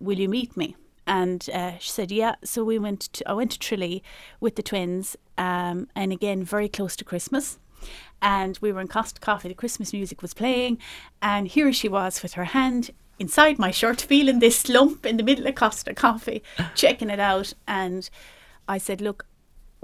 [0.00, 0.76] Will you meet me?
[1.06, 2.36] And uh, she said, yeah.
[2.44, 3.12] So we went.
[3.14, 4.02] To, I went to Tralee
[4.40, 7.58] with the twins, um, and again, very close to Christmas.
[8.22, 9.48] And we were in Costa Coffee.
[9.48, 10.78] The Christmas music was playing,
[11.20, 15.22] and here she was with her hand inside my shirt, feeling this lump in the
[15.22, 16.42] middle of Costa Coffee,
[16.74, 17.52] checking it out.
[17.68, 18.08] And
[18.66, 19.26] I said, look,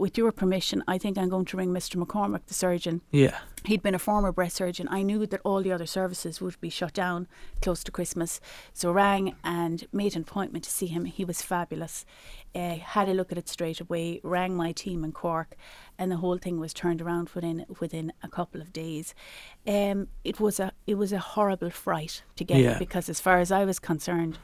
[0.00, 2.02] with your permission, I think I'm going to ring Mr.
[2.02, 3.02] McCormick, the surgeon.
[3.10, 3.38] Yeah.
[3.66, 4.88] He'd been a former breast surgeon.
[4.90, 7.28] I knew that all the other services would be shut down
[7.60, 8.40] close to Christmas.
[8.72, 11.04] So rang and made an appointment to see him.
[11.04, 12.06] He was fabulous.
[12.54, 15.54] Uh, had a look at it straight away, rang my team in Cork,
[15.98, 19.14] and the whole thing was turned around within within a couple of days.
[19.66, 22.78] Um, it was a it was a horrible fright to get Yeah.
[22.78, 24.38] because as far as I was concerned,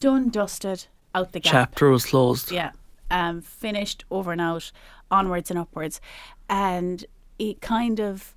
[0.00, 1.52] done, dusted, out the gap.
[1.52, 2.50] Chapter was closed.
[2.50, 2.72] Yeah.
[3.10, 4.70] Um, finished over and out,
[5.10, 6.00] onwards and upwards.
[6.48, 7.04] And
[7.38, 8.34] it kind of,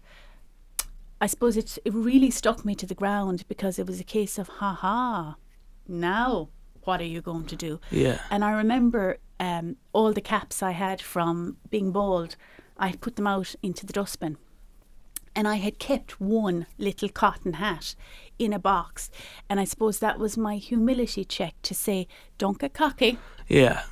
[1.21, 4.37] I suppose it, it really stuck me to the ground because it was a case
[4.39, 5.35] of, ha ha,
[5.87, 6.49] now
[6.83, 7.79] what are you going to do?
[7.91, 8.19] Yeah.
[8.29, 12.35] And I remember um, all the caps I had from being bald,
[12.77, 14.37] I put them out into the dustbin.
[15.35, 17.95] And I had kept one little cotton hat
[18.37, 19.09] in a box.
[19.49, 22.07] And I suppose that was my humility check to say,
[22.37, 23.83] don't get cocky, Yeah.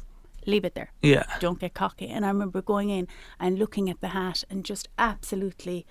[0.46, 1.26] Leave it there Yeah.
[1.40, 2.08] don't get cocky.
[2.08, 3.08] And I remember going in
[3.40, 5.86] and looking at the hat and just absolutely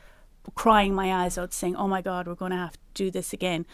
[0.54, 3.32] crying my eyes out, saying, Oh my God, we're going to have to do this
[3.32, 3.66] again.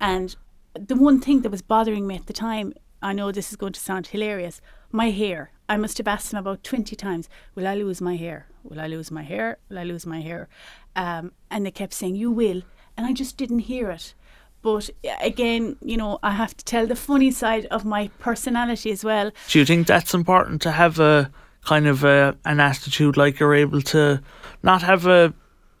[0.00, 0.34] And
[0.74, 3.72] the one thing that was bothering me at the time, I know this is going
[3.74, 5.50] to sound hilarious, my hair.
[5.68, 8.46] I must have asked them about 20 times, Will I lose my hair?
[8.62, 9.58] Will I lose my hair?
[9.68, 10.48] Will I lose my hair?
[10.94, 12.62] Um, and they kept saying, You will.
[12.96, 14.14] And I just didn't hear it.
[14.62, 19.04] But again, you know, I have to tell the funny side of my personality as
[19.04, 19.30] well.
[19.48, 21.30] Do you think that's important to have a
[21.64, 24.20] kind of a, an attitude like you're able to
[24.62, 25.34] not have a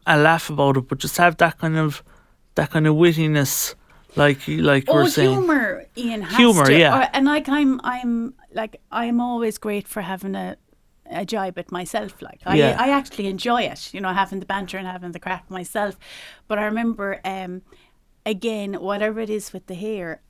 [0.06, 2.02] a laugh about it, but just have that kind of
[2.56, 3.74] that kind of wittiness,
[4.16, 5.30] like like oh, we're saying.
[5.30, 6.22] humor, Ian.
[6.22, 6.98] Has Humour, to, yeah.
[6.98, 10.56] or- and like I'm, I'm like I'm always great for having a
[11.10, 12.20] a jibe at myself.
[12.22, 12.76] Like I, Yeah.
[12.78, 13.94] I actually enjoy it.
[13.94, 15.96] You know, having the banter and having the crack myself.
[16.48, 17.62] But I remember, um,
[18.24, 20.20] again, whatever it is with the hair.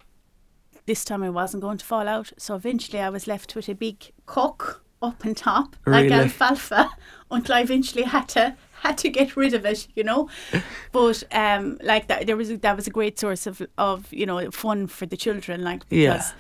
[0.87, 3.75] This time it wasn't going to fall out, so eventually I was left with a
[3.75, 6.91] big cock up on top, like alfalfa,
[7.31, 10.29] until I eventually had to had to get rid of it, you know.
[10.93, 14.27] But um, like that, there was a, that was a great source of of you
[14.27, 16.15] know fun for the children, like Yeah.
[16.15, 16.35] because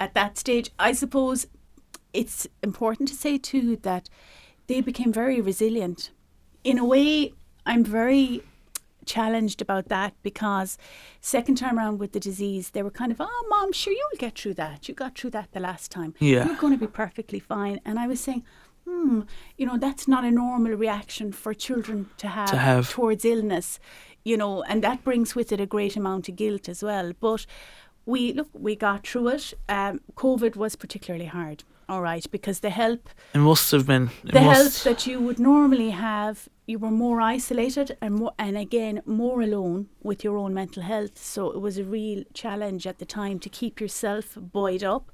[0.00, 1.46] at that stage, I suppose
[2.12, 4.08] it's important to say too that
[4.66, 6.10] they became very resilient.
[6.64, 7.32] In a way,
[7.64, 8.42] I'm very
[9.06, 10.78] challenged about that because
[11.20, 14.38] second time around with the disease, they were kind of, oh, mom, sure, you'll get
[14.38, 14.88] through that.
[14.88, 16.14] You got through that the last time.
[16.18, 16.46] Yeah.
[16.46, 17.80] You're going to be perfectly fine.
[17.84, 18.44] And I was saying,
[18.86, 19.22] hmm,
[19.56, 22.90] you know, that's not a normal reaction for children to have, To have.
[22.90, 23.78] towards illness,
[24.24, 27.12] you know, and that brings with it a great amount of guilt as well.
[27.18, 27.46] But
[28.06, 29.54] we, look, we got through it.
[29.68, 31.64] Um, COVID was particularly hard.
[31.88, 34.10] All right, because the help It must have been.
[34.22, 39.02] The help that you would normally have, you were more isolated and more, and again
[39.04, 41.18] more alone with your own mental health.
[41.18, 45.10] So it was a real challenge at the time to keep yourself buoyed up.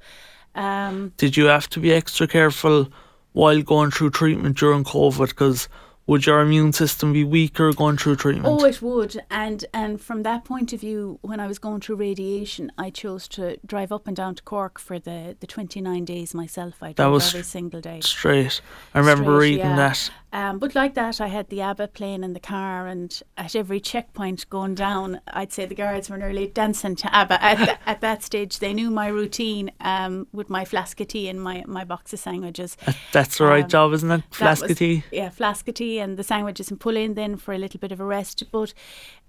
[0.55, 2.89] Um, Did you have to be extra careful
[3.33, 5.29] while going through treatment during COVID?
[5.29, 5.69] Because
[6.11, 8.45] would your immune system be weaker going through treatment?
[8.49, 11.97] oh, it would, and and from that point of view, when I was going through
[11.97, 16.05] radiation, I chose to drive up and down to Cork for the the twenty nine
[16.05, 16.83] days myself.
[16.83, 18.01] I drove was every single day.
[18.01, 18.61] Straight.
[18.93, 19.77] I remember Straight, reading yeah.
[19.77, 20.11] that.
[20.33, 23.81] Um, but like that, I had the ABBA playing in the car, and at every
[23.81, 27.43] checkpoint going down, I'd say the guards were nearly dancing to ABBA.
[27.43, 31.43] At, at that stage, they knew my routine um, with my flask of tea and
[31.43, 32.77] my, my box of sandwiches.
[33.13, 34.23] That's the right Um, job, isn't it?
[34.31, 35.03] Flask of tea.
[35.11, 37.93] Yeah, flask of tea and the sandwiches and pull in then for a little bit
[37.93, 38.43] of a rest.
[38.51, 38.73] But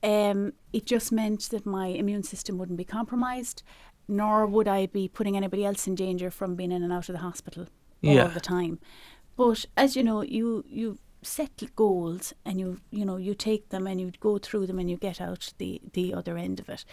[0.04, 3.62] um, it just meant that my immune system wouldn't be compromised,
[4.08, 7.14] nor would I be putting anybody else in danger from being in and out of
[7.14, 7.68] the hospital
[8.02, 8.24] Yeah.
[8.24, 8.80] all the time.
[9.38, 13.86] But as you know, you you set goals and you you know you take them
[13.88, 16.84] and you go through them and you get out the the other end of it.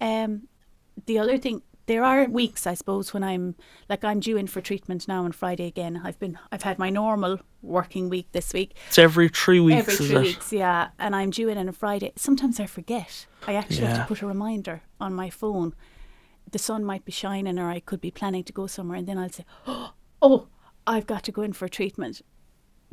[0.00, 0.48] Um,
[1.06, 3.54] the other thing there are weeks I suppose when I'm
[3.88, 6.00] like I'm due in for treatment now on Friday again.
[6.04, 8.76] I've been I've had my normal working week this week.
[8.88, 10.88] It's every three weeks, Every three weeks, yeah.
[10.98, 12.12] And I'm due in on a Friday.
[12.16, 13.26] Sometimes I forget.
[13.46, 15.74] I actually have to put a reminder on my phone.
[16.50, 19.18] The sun might be shining, or I could be planning to go somewhere, and then
[19.18, 19.44] I'll say,
[20.22, 20.48] "Oh,
[20.86, 22.20] I've got to go in for treatment."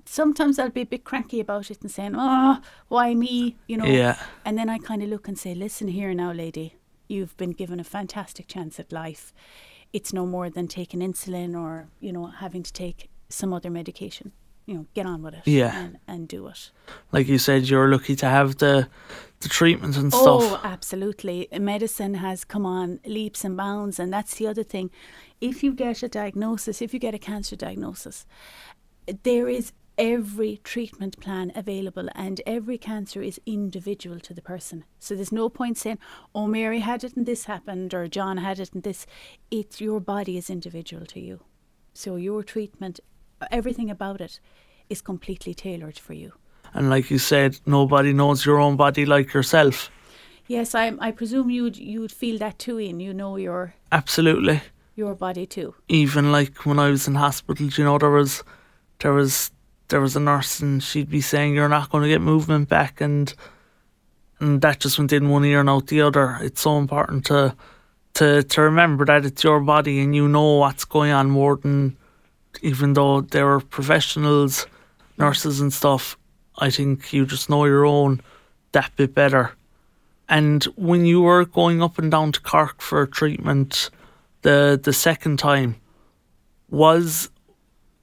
[0.05, 3.85] Sometimes I'll be a bit cranky about it and saying, "Oh, why me?" You know.
[3.85, 4.17] Yeah.
[4.45, 6.75] And then I kind of look and say, "Listen here now, lady.
[7.09, 9.33] You've been given a fantastic chance at life.
[9.91, 14.31] It's no more than taking insulin or you know having to take some other medication.
[14.67, 15.47] You know, get on with it.
[15.47, 15.75] Yeah.
[15.75, 16.69] And, and do it."
[17.11, 18.87] Like you said, you're lucky to have the
[19.39, 20.51] the treatment and Oh, stuff.
[20.51, 21.47] Oh, absolutely.
[21.59, 24.91] Medicine has come on leaps and bounds, and that's the other thing.
[25.41, 28.27] If you get a diagnosis, if you get a cancer diagnosis,
[29.23, 34.85] there is every treatment plan available, and every cancer is individual to the person.
[34.97, 35.99] So there's no point saying,
[36.33, 39.05] "Oh, Mary had it and this happened," or "John had it and this."
[39.51, 41.41] It's your body is individual to you,
[41.93, 42.99] so your treatment,
[43.51, 44.39] everything about it,
[44.89, 46.31] is completely tailored for you.
[46.73, 49.91] And like you said, nobody knows your own body like yourself.
[50.47, 52.99] Yes, I I presume you'd you'd feel that too, Ian.
[52.99, 54.61] You know your Absolutely.
[54.95, 55.73] your body too.
[55.87, 58.43] Even like when I was in hospital, you know, there was
[58.99, 59.51] there was
[59.89, 63.01] there was a nurse and she'd be saying you're not going to get movement back
[63.01, 63.33] and
[64.39, 66.37] and that just went in one ear and out the other.
[66.41, 67.55] It's so important to
[68.15, 71.97] to to remember that it's your body and you know what's going on more than
[72.61, 74.65] even though there were professionals,
[75.17, 76.17] nurses and stuff.
[76.57, 78.21] I think you just know your own
[78.71, 79.51] that bit better.
[80.27, 83.89] And when you were going up and down to Cork for treatment,
[84.43, 85.75] the the second time
[86.69, 87.29] was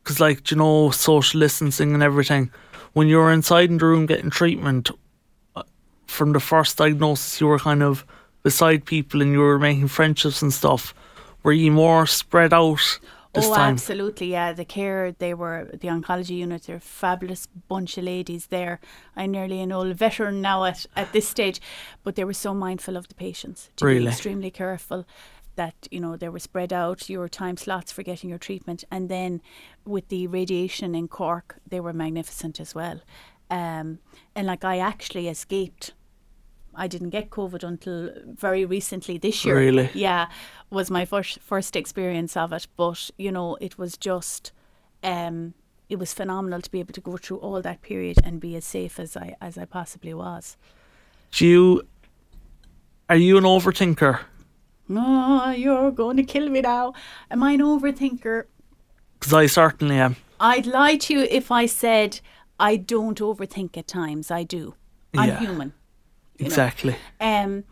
[0.07, 2.51] because like you know social distancing and everything.
[2.93, 4.91] When you were inside in the room getting treatment,
[5.57, 5.65] uh,
[6.07, 8.07] from the first diagnosis, you were kind of
[8.45, 10.95] beside people and you were making friendships and stuff.
[11.43, 13.01] Were you more spread out
[13.35, 13.75] this oh, time?
[13.75, 14.53] absolutely, yeah.
[14.53, 16.63] The care, they were the oncology unit.
[16.63, 18.79] They're a fabulous bunch of ladies there.
[19.17, 21.61] I'm nearly an old veteran now at, at this stage,
[22.05, 23.71] but they were so mindful of the patients.
[23.77, 24.01] To Really?
[24.01, 25.05] be extremely careful
[25.57, 29.09] that you know they were spread out your time slots for getting your treatment, and
[29.09, 29.43] then
[29.85, 33.01] with the radiation in Cork, they were magnificent as well.
[33.51, 34.01] Um,
[34.35, 35.93] and like I actually escaped
[36.77, 39.57] I didn't get COVID until very recently this year.
[39.57, 39.91] Really?
[39.95, 40.29] Yeah,
[40.71, 42.67] was my first first experience of it.
[42.77, 44.53] But you know, it was just,
[45.03, 45.55] um,
[45.89, 48.65] it was phenomenal to be able to go through all that period and be as
[48.65, 50.57] safe as I as I possibly was.
[51.33, 51.83] Do you
[53.09, 54.21] are you an overthinker?
[54.91, 56.95] Oh, you're going to kill me now.
[57.31, 58.45] Am I an overthinker?
[59.19, 60.17] Because I certainly am.
[60.39, 62.21] I'd lie to you if I said
[62.61, 64.31] I don't overthink at times.
[64.31, 64.75] I do.
[65.17, 65.39] I'm Yeah.
[65.41, 65.69] human.
[66.39, 66.47] know.
[66.47, 66.97] Exactly.
[67.21, 67.65] Um,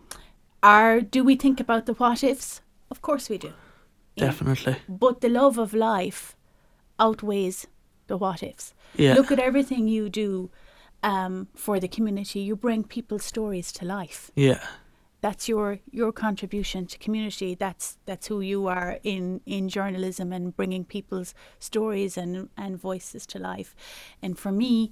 [0.62, 2.62] are do we think about the what ifs?
[2.90, 3.52] Of course we do.
[4.16, 4.76] Definitely.
[4.88, 6.36] But the love of life
[6.98, 7.66] outweighs
[8.06, 8.74] the what ifs.
[8.96, 9.14] Yeah.
[9.14, 10.50] Look at everything you do
[11.02, 12.40] um, for the community.
[12.40, 14.30] You bring people's stories to life.
[14.34, 14.60] Yeah.
[15.24, 17.54] That's your your contribution to community.
[17.54, 23.26] That's that's who you are in in journalism and bringing people's stories and and voices
[23.28, 23.74] to life.
[24.20, 24.90] And for me,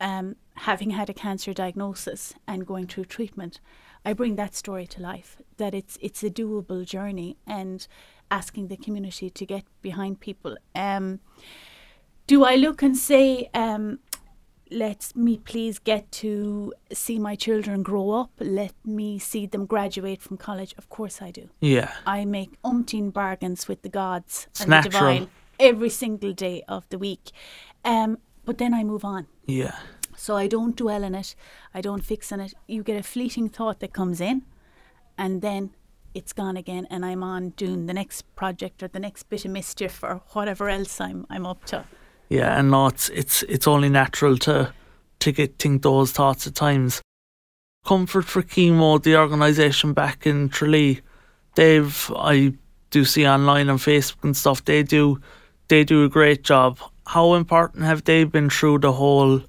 [0.00, 3.60] um, having had a cancer diagnosis and going through treatment,
[4.06, 5.36] I bring that story to life.
[5.58, 7.86] That it's it's a doable journey, and
[8.30, 10.56] asking the community to get behind people.
[10.74, 11.20] Um,
[12.26, 13.98] do I look and say, um,
[14.70, 18.30] let me please get to see my children grow up?
[18.38, 20.74] Let me see them graduate from college?
[20.78, 21.48] Of course I do.
[21.60, 21.92] Yeah.
[22.06, 24.90] I make umpteen bargains with the gods It's and natural.
[24.92, 25.28] the divine
[25.58, 27.30] every single day of the week.
[27.84, 29.26] Um, but then I move on.
[29.46, 29.76] Yeah.
[30.16, 31.34] So I don't dwell on it.
[31.74, 32.54] I don't fix on it.
[32.66, 34.42] You get a fleeting thought that comes in,
[35.16, 35.70] and then
[36.14, 39.52] it's gone again, and I'm on doing the next project or the next bit of
[39.52, 41.84] mischief or whatever else I'm I'm up to.
[42.28, 44.72] Yeah, and no, it's it's it's only natural to
[45.20, 47.02] to get think those thoughts at times.
[47.86, 51.00] Comfort for Chemo, the organisation back in Tralee,
[51.54, 52.52] they've I
[52.90, 54.64] do see online on Facebook and stuff.
[54.64, 55.20] They do
[55.68, 56.78] they do a great job.
[57.06, 59.40] How important have they been through the whole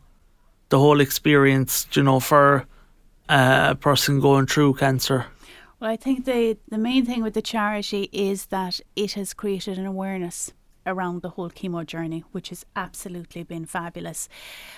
[0.69, 1.87] the whole experience?
[1.91, 2.65] You know, for
[3.27, 5.25] uh, a person going through cancer.
[5.81, 9.77] Well, I think the the main thing with the charity is that it has created
[9.77, 10.53] an awareness
[10.85, 14.29] around the whole chemo journey, which has absolutely been fabulous.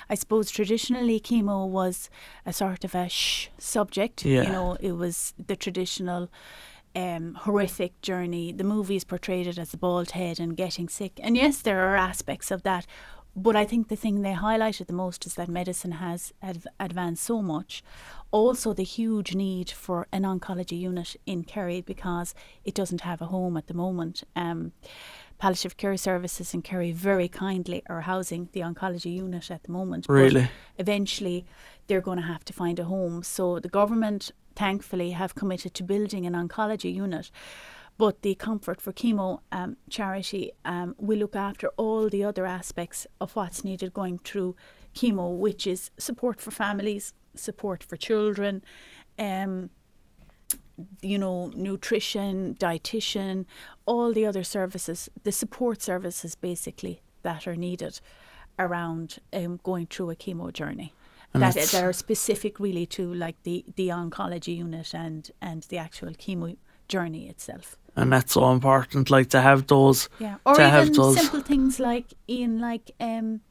[0.10, 2.10] I suppose traditionally chemo was
[2.46, 4.26] a sort of a shh subject.
[4.26, 4.44] Yeah.
[4.44, 6.30] You know, it was the traditional
[6.96, 8.52] um, horrific journey.
[8.52, 11.20] The movies portrayed it as a bald head and getting sick.
[11.22, 12.86] And yes, there are aspects of that,
[13.36, 17.24] but I think the thing they highlighted the most is that medicine has adv- advanced
[17.24, 17.82] so much.
[18.32, 22.34] Also, the huge need for an oncology unit in Kerry because
[22.66, 24.24] it doesn't have a home at the moment.
[24.36, 24.74] Um,
[25.42, 30.06] palliative care services in Kerry very kindly are housing the oncology unit at the moment.
[30.08, 30.48] Really?
[30.78, 31.48] eventually,
[31.88, 33.24] they're going to have to find a home.
[33.24, 37.32] So the government, thankfully, have committed to building an oncology unit.
[37.98, 43.08] But the Comfort for Chemo um, charity um, will look after all the other aspects
[43.20, 44.56] of what's needed going through
[44.94, 48.64] chemo, which is support for families, support for children,
[49.18, 49.72] um,
[51.02, 53.46] you know, nutrition, dietitian,
[53.86, 58.00] all the other services, the support services basically that are needed
[58.58, 60.94] around um, going through a chemo journey.
[61.34, 65.78] And that that are specific really to like the, the oncology unit and, and the
[65.78, 66.58] actual chemo
[66.90, 67.78] journey itself.
[67.96, 70.10] And that's so important, like to have those.
[70.20, 71.18] Yeah, or to have even those.
[71.18, 73.42] simple things like in like um,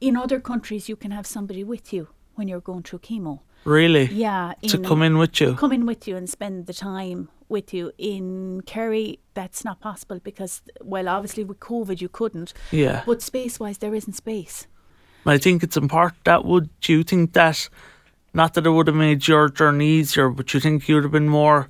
[0.00, 3.40] in other countries you can have somebody with you when you're going through chemo.
[3.64, 4.06] Really?
[4.12, 5.54] Yeah, To come in with you.
[5.54, 7.92] come in with you and spend the time with you.
[7.98, 13.02] In Kerry, that's not possible because, well, obviously with COVID you couldn't, Yeah.
[13.06, 14.66] but space wise there isn't space.
[15.24, 17.68] I think it's important that would do you think that
[18.34, 21.28] not that it would have made your journey easier, but you think you'd have been
[21.28, 21.68] more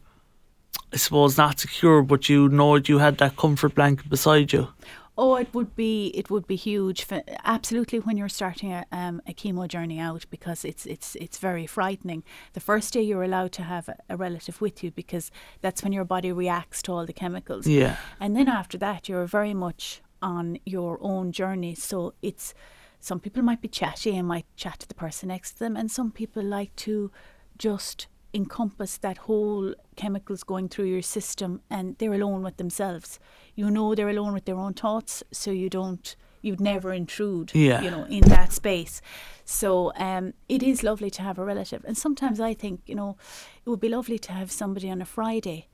[0.94, 4.68] I suppose not secure, but you know you had that comfort blanket beside you.
[5.16, 7.04] Oh, it would be it would be huge.
[7.04, 11.38] For, absolutely, when you're starting a, um, a chemo journey out, because it's it's it's
[11.38, 12.24] very frightening.
[12.54, 15.92] The first day you're allowed to have a, a relative with you because that's when
[15.92, 17.66] your body reacts to all the chemicals.
[17.66, 17.96] Yeah.
[18.20, 21.74] And then after that, you're very much on your own journey.
[21.74, 22.54] So it's
[22.98, 25.90] some people might be chatty and might chat to the person next to them, and
[25.90, 27.10] some people like to
[27.58, 33.18] just encompass that whole chemicals going through your system and they're alone with themselves.
[33.54, 37.80] You know they're alone with their own thoughts, so you don't you'd never intrude Yeah.
[37.82, 39.00] you know in that space
[39.44, 43.16] so um, it is lovely to have a relative and sometimes i think you know
[43.64, 45.68] it would be lovely to have somebody on a friday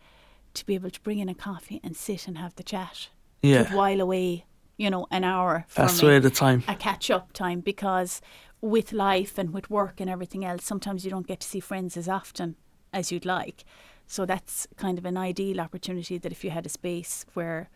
[0.52, 3.09] to be able to bring in a coffee and sit and have the chat
[3.40, 3.74] Yeah.
[3.74, 4.44] while away,
[4.76, 6.62] you know, an hour for That's me, the way the time.
[6.68, 8.20] a catch up time because
[8.61, 11.96] with life and with work and everything else, sometimes you don't get to see friends
[11.96, 12.56] as often
[12.92, 13.64] as you'd like.
[14.06, 17.68] So that's kind of an ideal opportunity that if you had a space where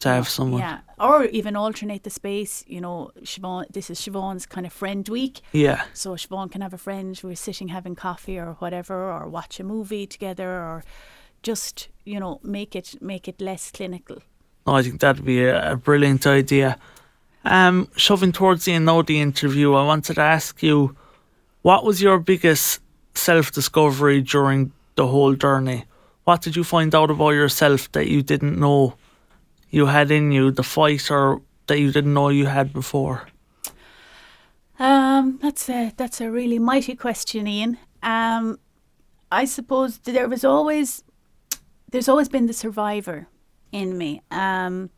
[0.00, 0.60] To have someone.
[0.60, 2.64] yeah, or even alternate the space.
[2.68, 5.40] You know, Siobhan, this is Siobhan's kind of friend week.
[5.52, 5.82] Yeah.
[5.92, 7.20] So Siobhan can have a friend.
[7.22, 10.84] We're sitting having coffee or whatever, or watch a movie together, or
[11.42, 14.18] just you know make it make it less clinical.
[14.66, 16.78] No, I think that'd be a, a brilliant idea.
[17.44, 20.96] Um, Siobhan towards the end of the interview, I wanted to ask you,
[21.62, 22.80] what was your biggest
[23.14, 25.84] self discovery during the whole journey?
[26.24, 28.94] What did you find out about yourself that you didn't know
[29.70, 33.28] you had in you, the fight or that you didn't know you had before?
[34.78, 37.78] Um, that's a that's a really mighty question, Ian.
[38.02, 38.58] Um,
[39.30, 41.04] I suppose there was always
[41.90, 43.26] there's always been the survivor
[43.72, 44.22] in me.
[44.30, 44.90] Um,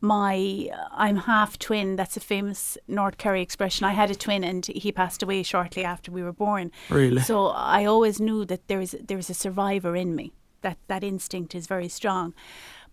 [0.00, 1.96] my I'm half twin.
[1.96, 3.84] That's a famous North Kerry expression.
[3.84, 6.70] I had a twin, and he passed away shortly after we were born.
[6.90, 7.22] Really?
[7.22, 10.32] So I always knew that there is there is a survivor in me.
[10.62, 12.34] That that instinct is very strong.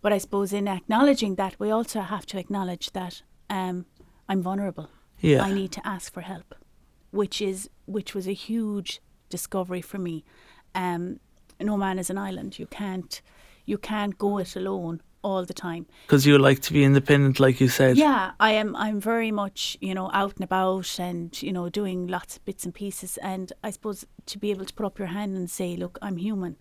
[0.02, 3.86] But I suppose in acknowledging that, we also have to acknowledge that um,
[4.28, 4.90] I'm vulnerable.
[5.20, 5.42] Yeah.
[5.42, 6.56] I need to ask for help,
[7.12, 10.26] which is which was a huge discovery for me.
[10.76, 11.20] Um,
[11.60, 12.60] no man is an island.
[12.60, 13.22] You can't
[13.66, 15.86] you can't go it alone all the time.
[16.06, 17.98] Because you like to be independent, like you said.
[17.98, 18.76] Yeah, I am.
[18.76, 22.66] I'm very much, you know, out and about, and you know, doing lots of bits
[22.66, 23.18] and pieces.
[23.18, 26.18] And I suppose to be able to put up your hand and say, "Look, I'm
[26.18, 26.58] human.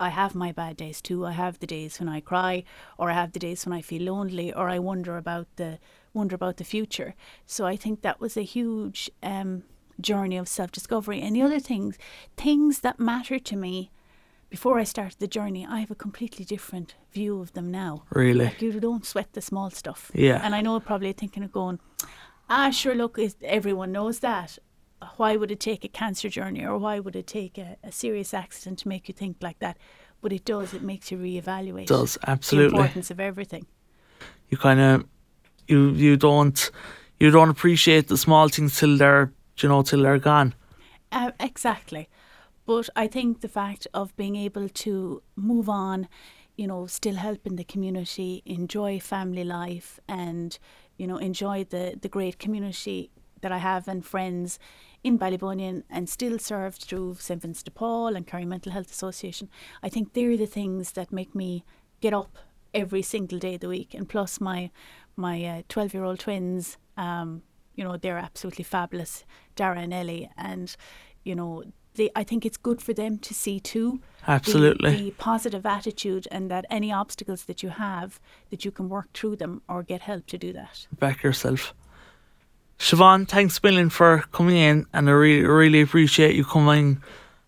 [0.00, 1.24] I have my bad days too.
[1.26, 2.64] I have the days when I cry,
[2.98, 5.78] or I have the days when I feel lonely, or I wonder about the
[6.12, 7.14] wonder about the future."
[7.46, 9.64] So I think that was a huge um,
[10.00, 11.20] journey of self discovery.
[11.20, 11.98] And the other things,
[12.36, 13.90] things that matter to me.
[14.54, 18.04] Before I started the journey, I have a completely different view of them now.
[18.10, 18.44] Really?
[18.44, 20.12] Like you don't sweat the small stuff.
[20.14, 20.40] Yeah.
[20.44, 21.80] And I know probably thinking of going,
[22.48, 24.60] ah, sure, look, is, everyone knows that.
[25.16, 28.32] Why would it take a cancer journey or why would it take a, a serious
[28.32, 29.76] accident to make you think like that?
[30.22, 32.68] But it does, it makes you reevaluate does, absolutely.
[32.68, 33.66] the importance of everything.
[34.50, 35.04] you kind of
[35.66, 36.70] you you don't
[37.18, 40.54] you don't appreciate the small things till they're you know till they're gone.
[41.10, 42.08] Uh, exactly.
[42.66, 46.08] But I think the fact of being able to move on,
[46.56, 50.58] you know, still help in the community, enjoy family life, and
[50.96, 53.10] you know, enjoy the the great community
[53.42, 54.58] that I have and friends
[55.02, 59.50] in Ballybunion, and still serve through St Vincent de Paul and Kerry Mental Health Association.
[59.82, 61.64] I think they're the things that make me
[62.00, 62.38] get up
[62.72, 64.70] every single day of the week, and plus my
[65.16, 66.78] my twelve year old twins.
[66.96, 67.42] Um,
[67.74, 69.24] you know, they're absolutely fabulous,
[69.56, 70.74] Dara and Ellie, and
[71.24, 71.64] you know,
[71.94, 74.00] they, I think it's good for them to see too.
[74.26, 74.90] Absolutely.
[74.90, 78.20] The, the, positive attitude and that any obstacles that you have,
[78.50, 80.86] that you can work through them or get help to do that.
[80.98, 81.74] Back yourself.
[82.78, 87.00] Siobhan, thanks million for coming in, and I really, really appreciate you coming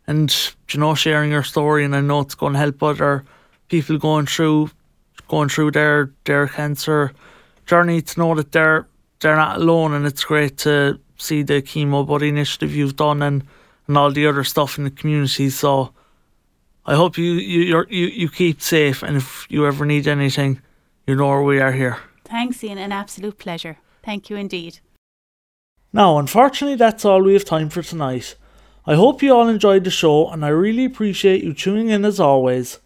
[0.07, 0.35] and
[0.71, 1.85] you know sharing your story.
[1.85, 3.25] And I know it's going to help other
[3.69, 4.71] people going through
[5.29, 7.13] going through their their cancer
[7.67, 8.87] journey to know that they're
[9.21, 13.43] they're not alone, and it's great to see the chemo buddy initiative you've done and
[13.87, 15.51] and all the other stuff in the community.
[15.51, 15.93] So
[16.85, 20.61] I hope you you you you keep safe, and if you ever need anything,
[21.07, 21.99] you know where we are here.
[22.25, 22.79] Thanks, Ian.
[22.79, 23.79] An absolute pleasure.
[24.05, 24.81] Thank you indeed.
[25.93, 28.37] Now, unfortunately, that's all we have time for tonight.
[28.87, 32.21] I hope you all enjoyed the show, and I really appreciate you tuning in as
[32.21, 32.79] always.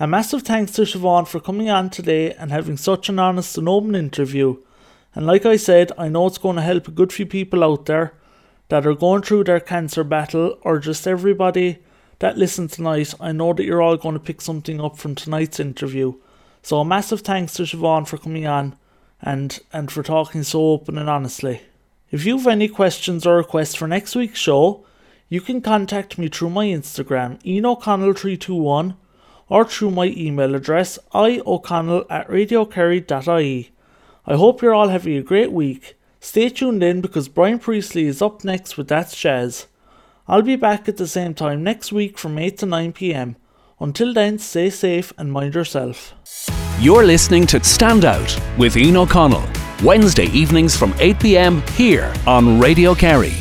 [0.00, 3.68] A massive thanks to Siobhan for coming on today and having such an honest and
[3.68, 4.56] open interview.
[5.14, 7.86] And like I said, I know it's going to help a good few people out
[7.86, 8.14] there
[8.68, 11.78] that are going through their cancer battle, or just everybody
[12.18, 13.14] that listens tonight.
[13.20, 16.14] I know that you're all going to pick something up from tonight's interview.
[16.62, 18.76] So a massive thanks to Siobhan for coming on
[19.22, 21.62] and, and for talking so open and honestly.
[22.10, 24.84] If you have any questions or requests for next week's show,
[25.28, 28.96] you can contact me through my Instagram, EanO'Connell321,
[29.48, 33.70] or through my email address, ioconnell at radiokerry.ie.
[34.26, 38.20] I hope you're all having a great week Stay tuned in because Brian Priestley is
[38.20, 39.66] up next with That's Jazz.
[40.26, 43.36] I'll be back at the same time next week from 8 to 9 pm.
[43.80, 46.14] Until then, stay safe and mind yourself.
[46.80, 49.44] You're listening to Stand Out with Ian O'Connell,
[49.84, 53.34] Wednesday evenings from 8 pm here on Radio Kerry.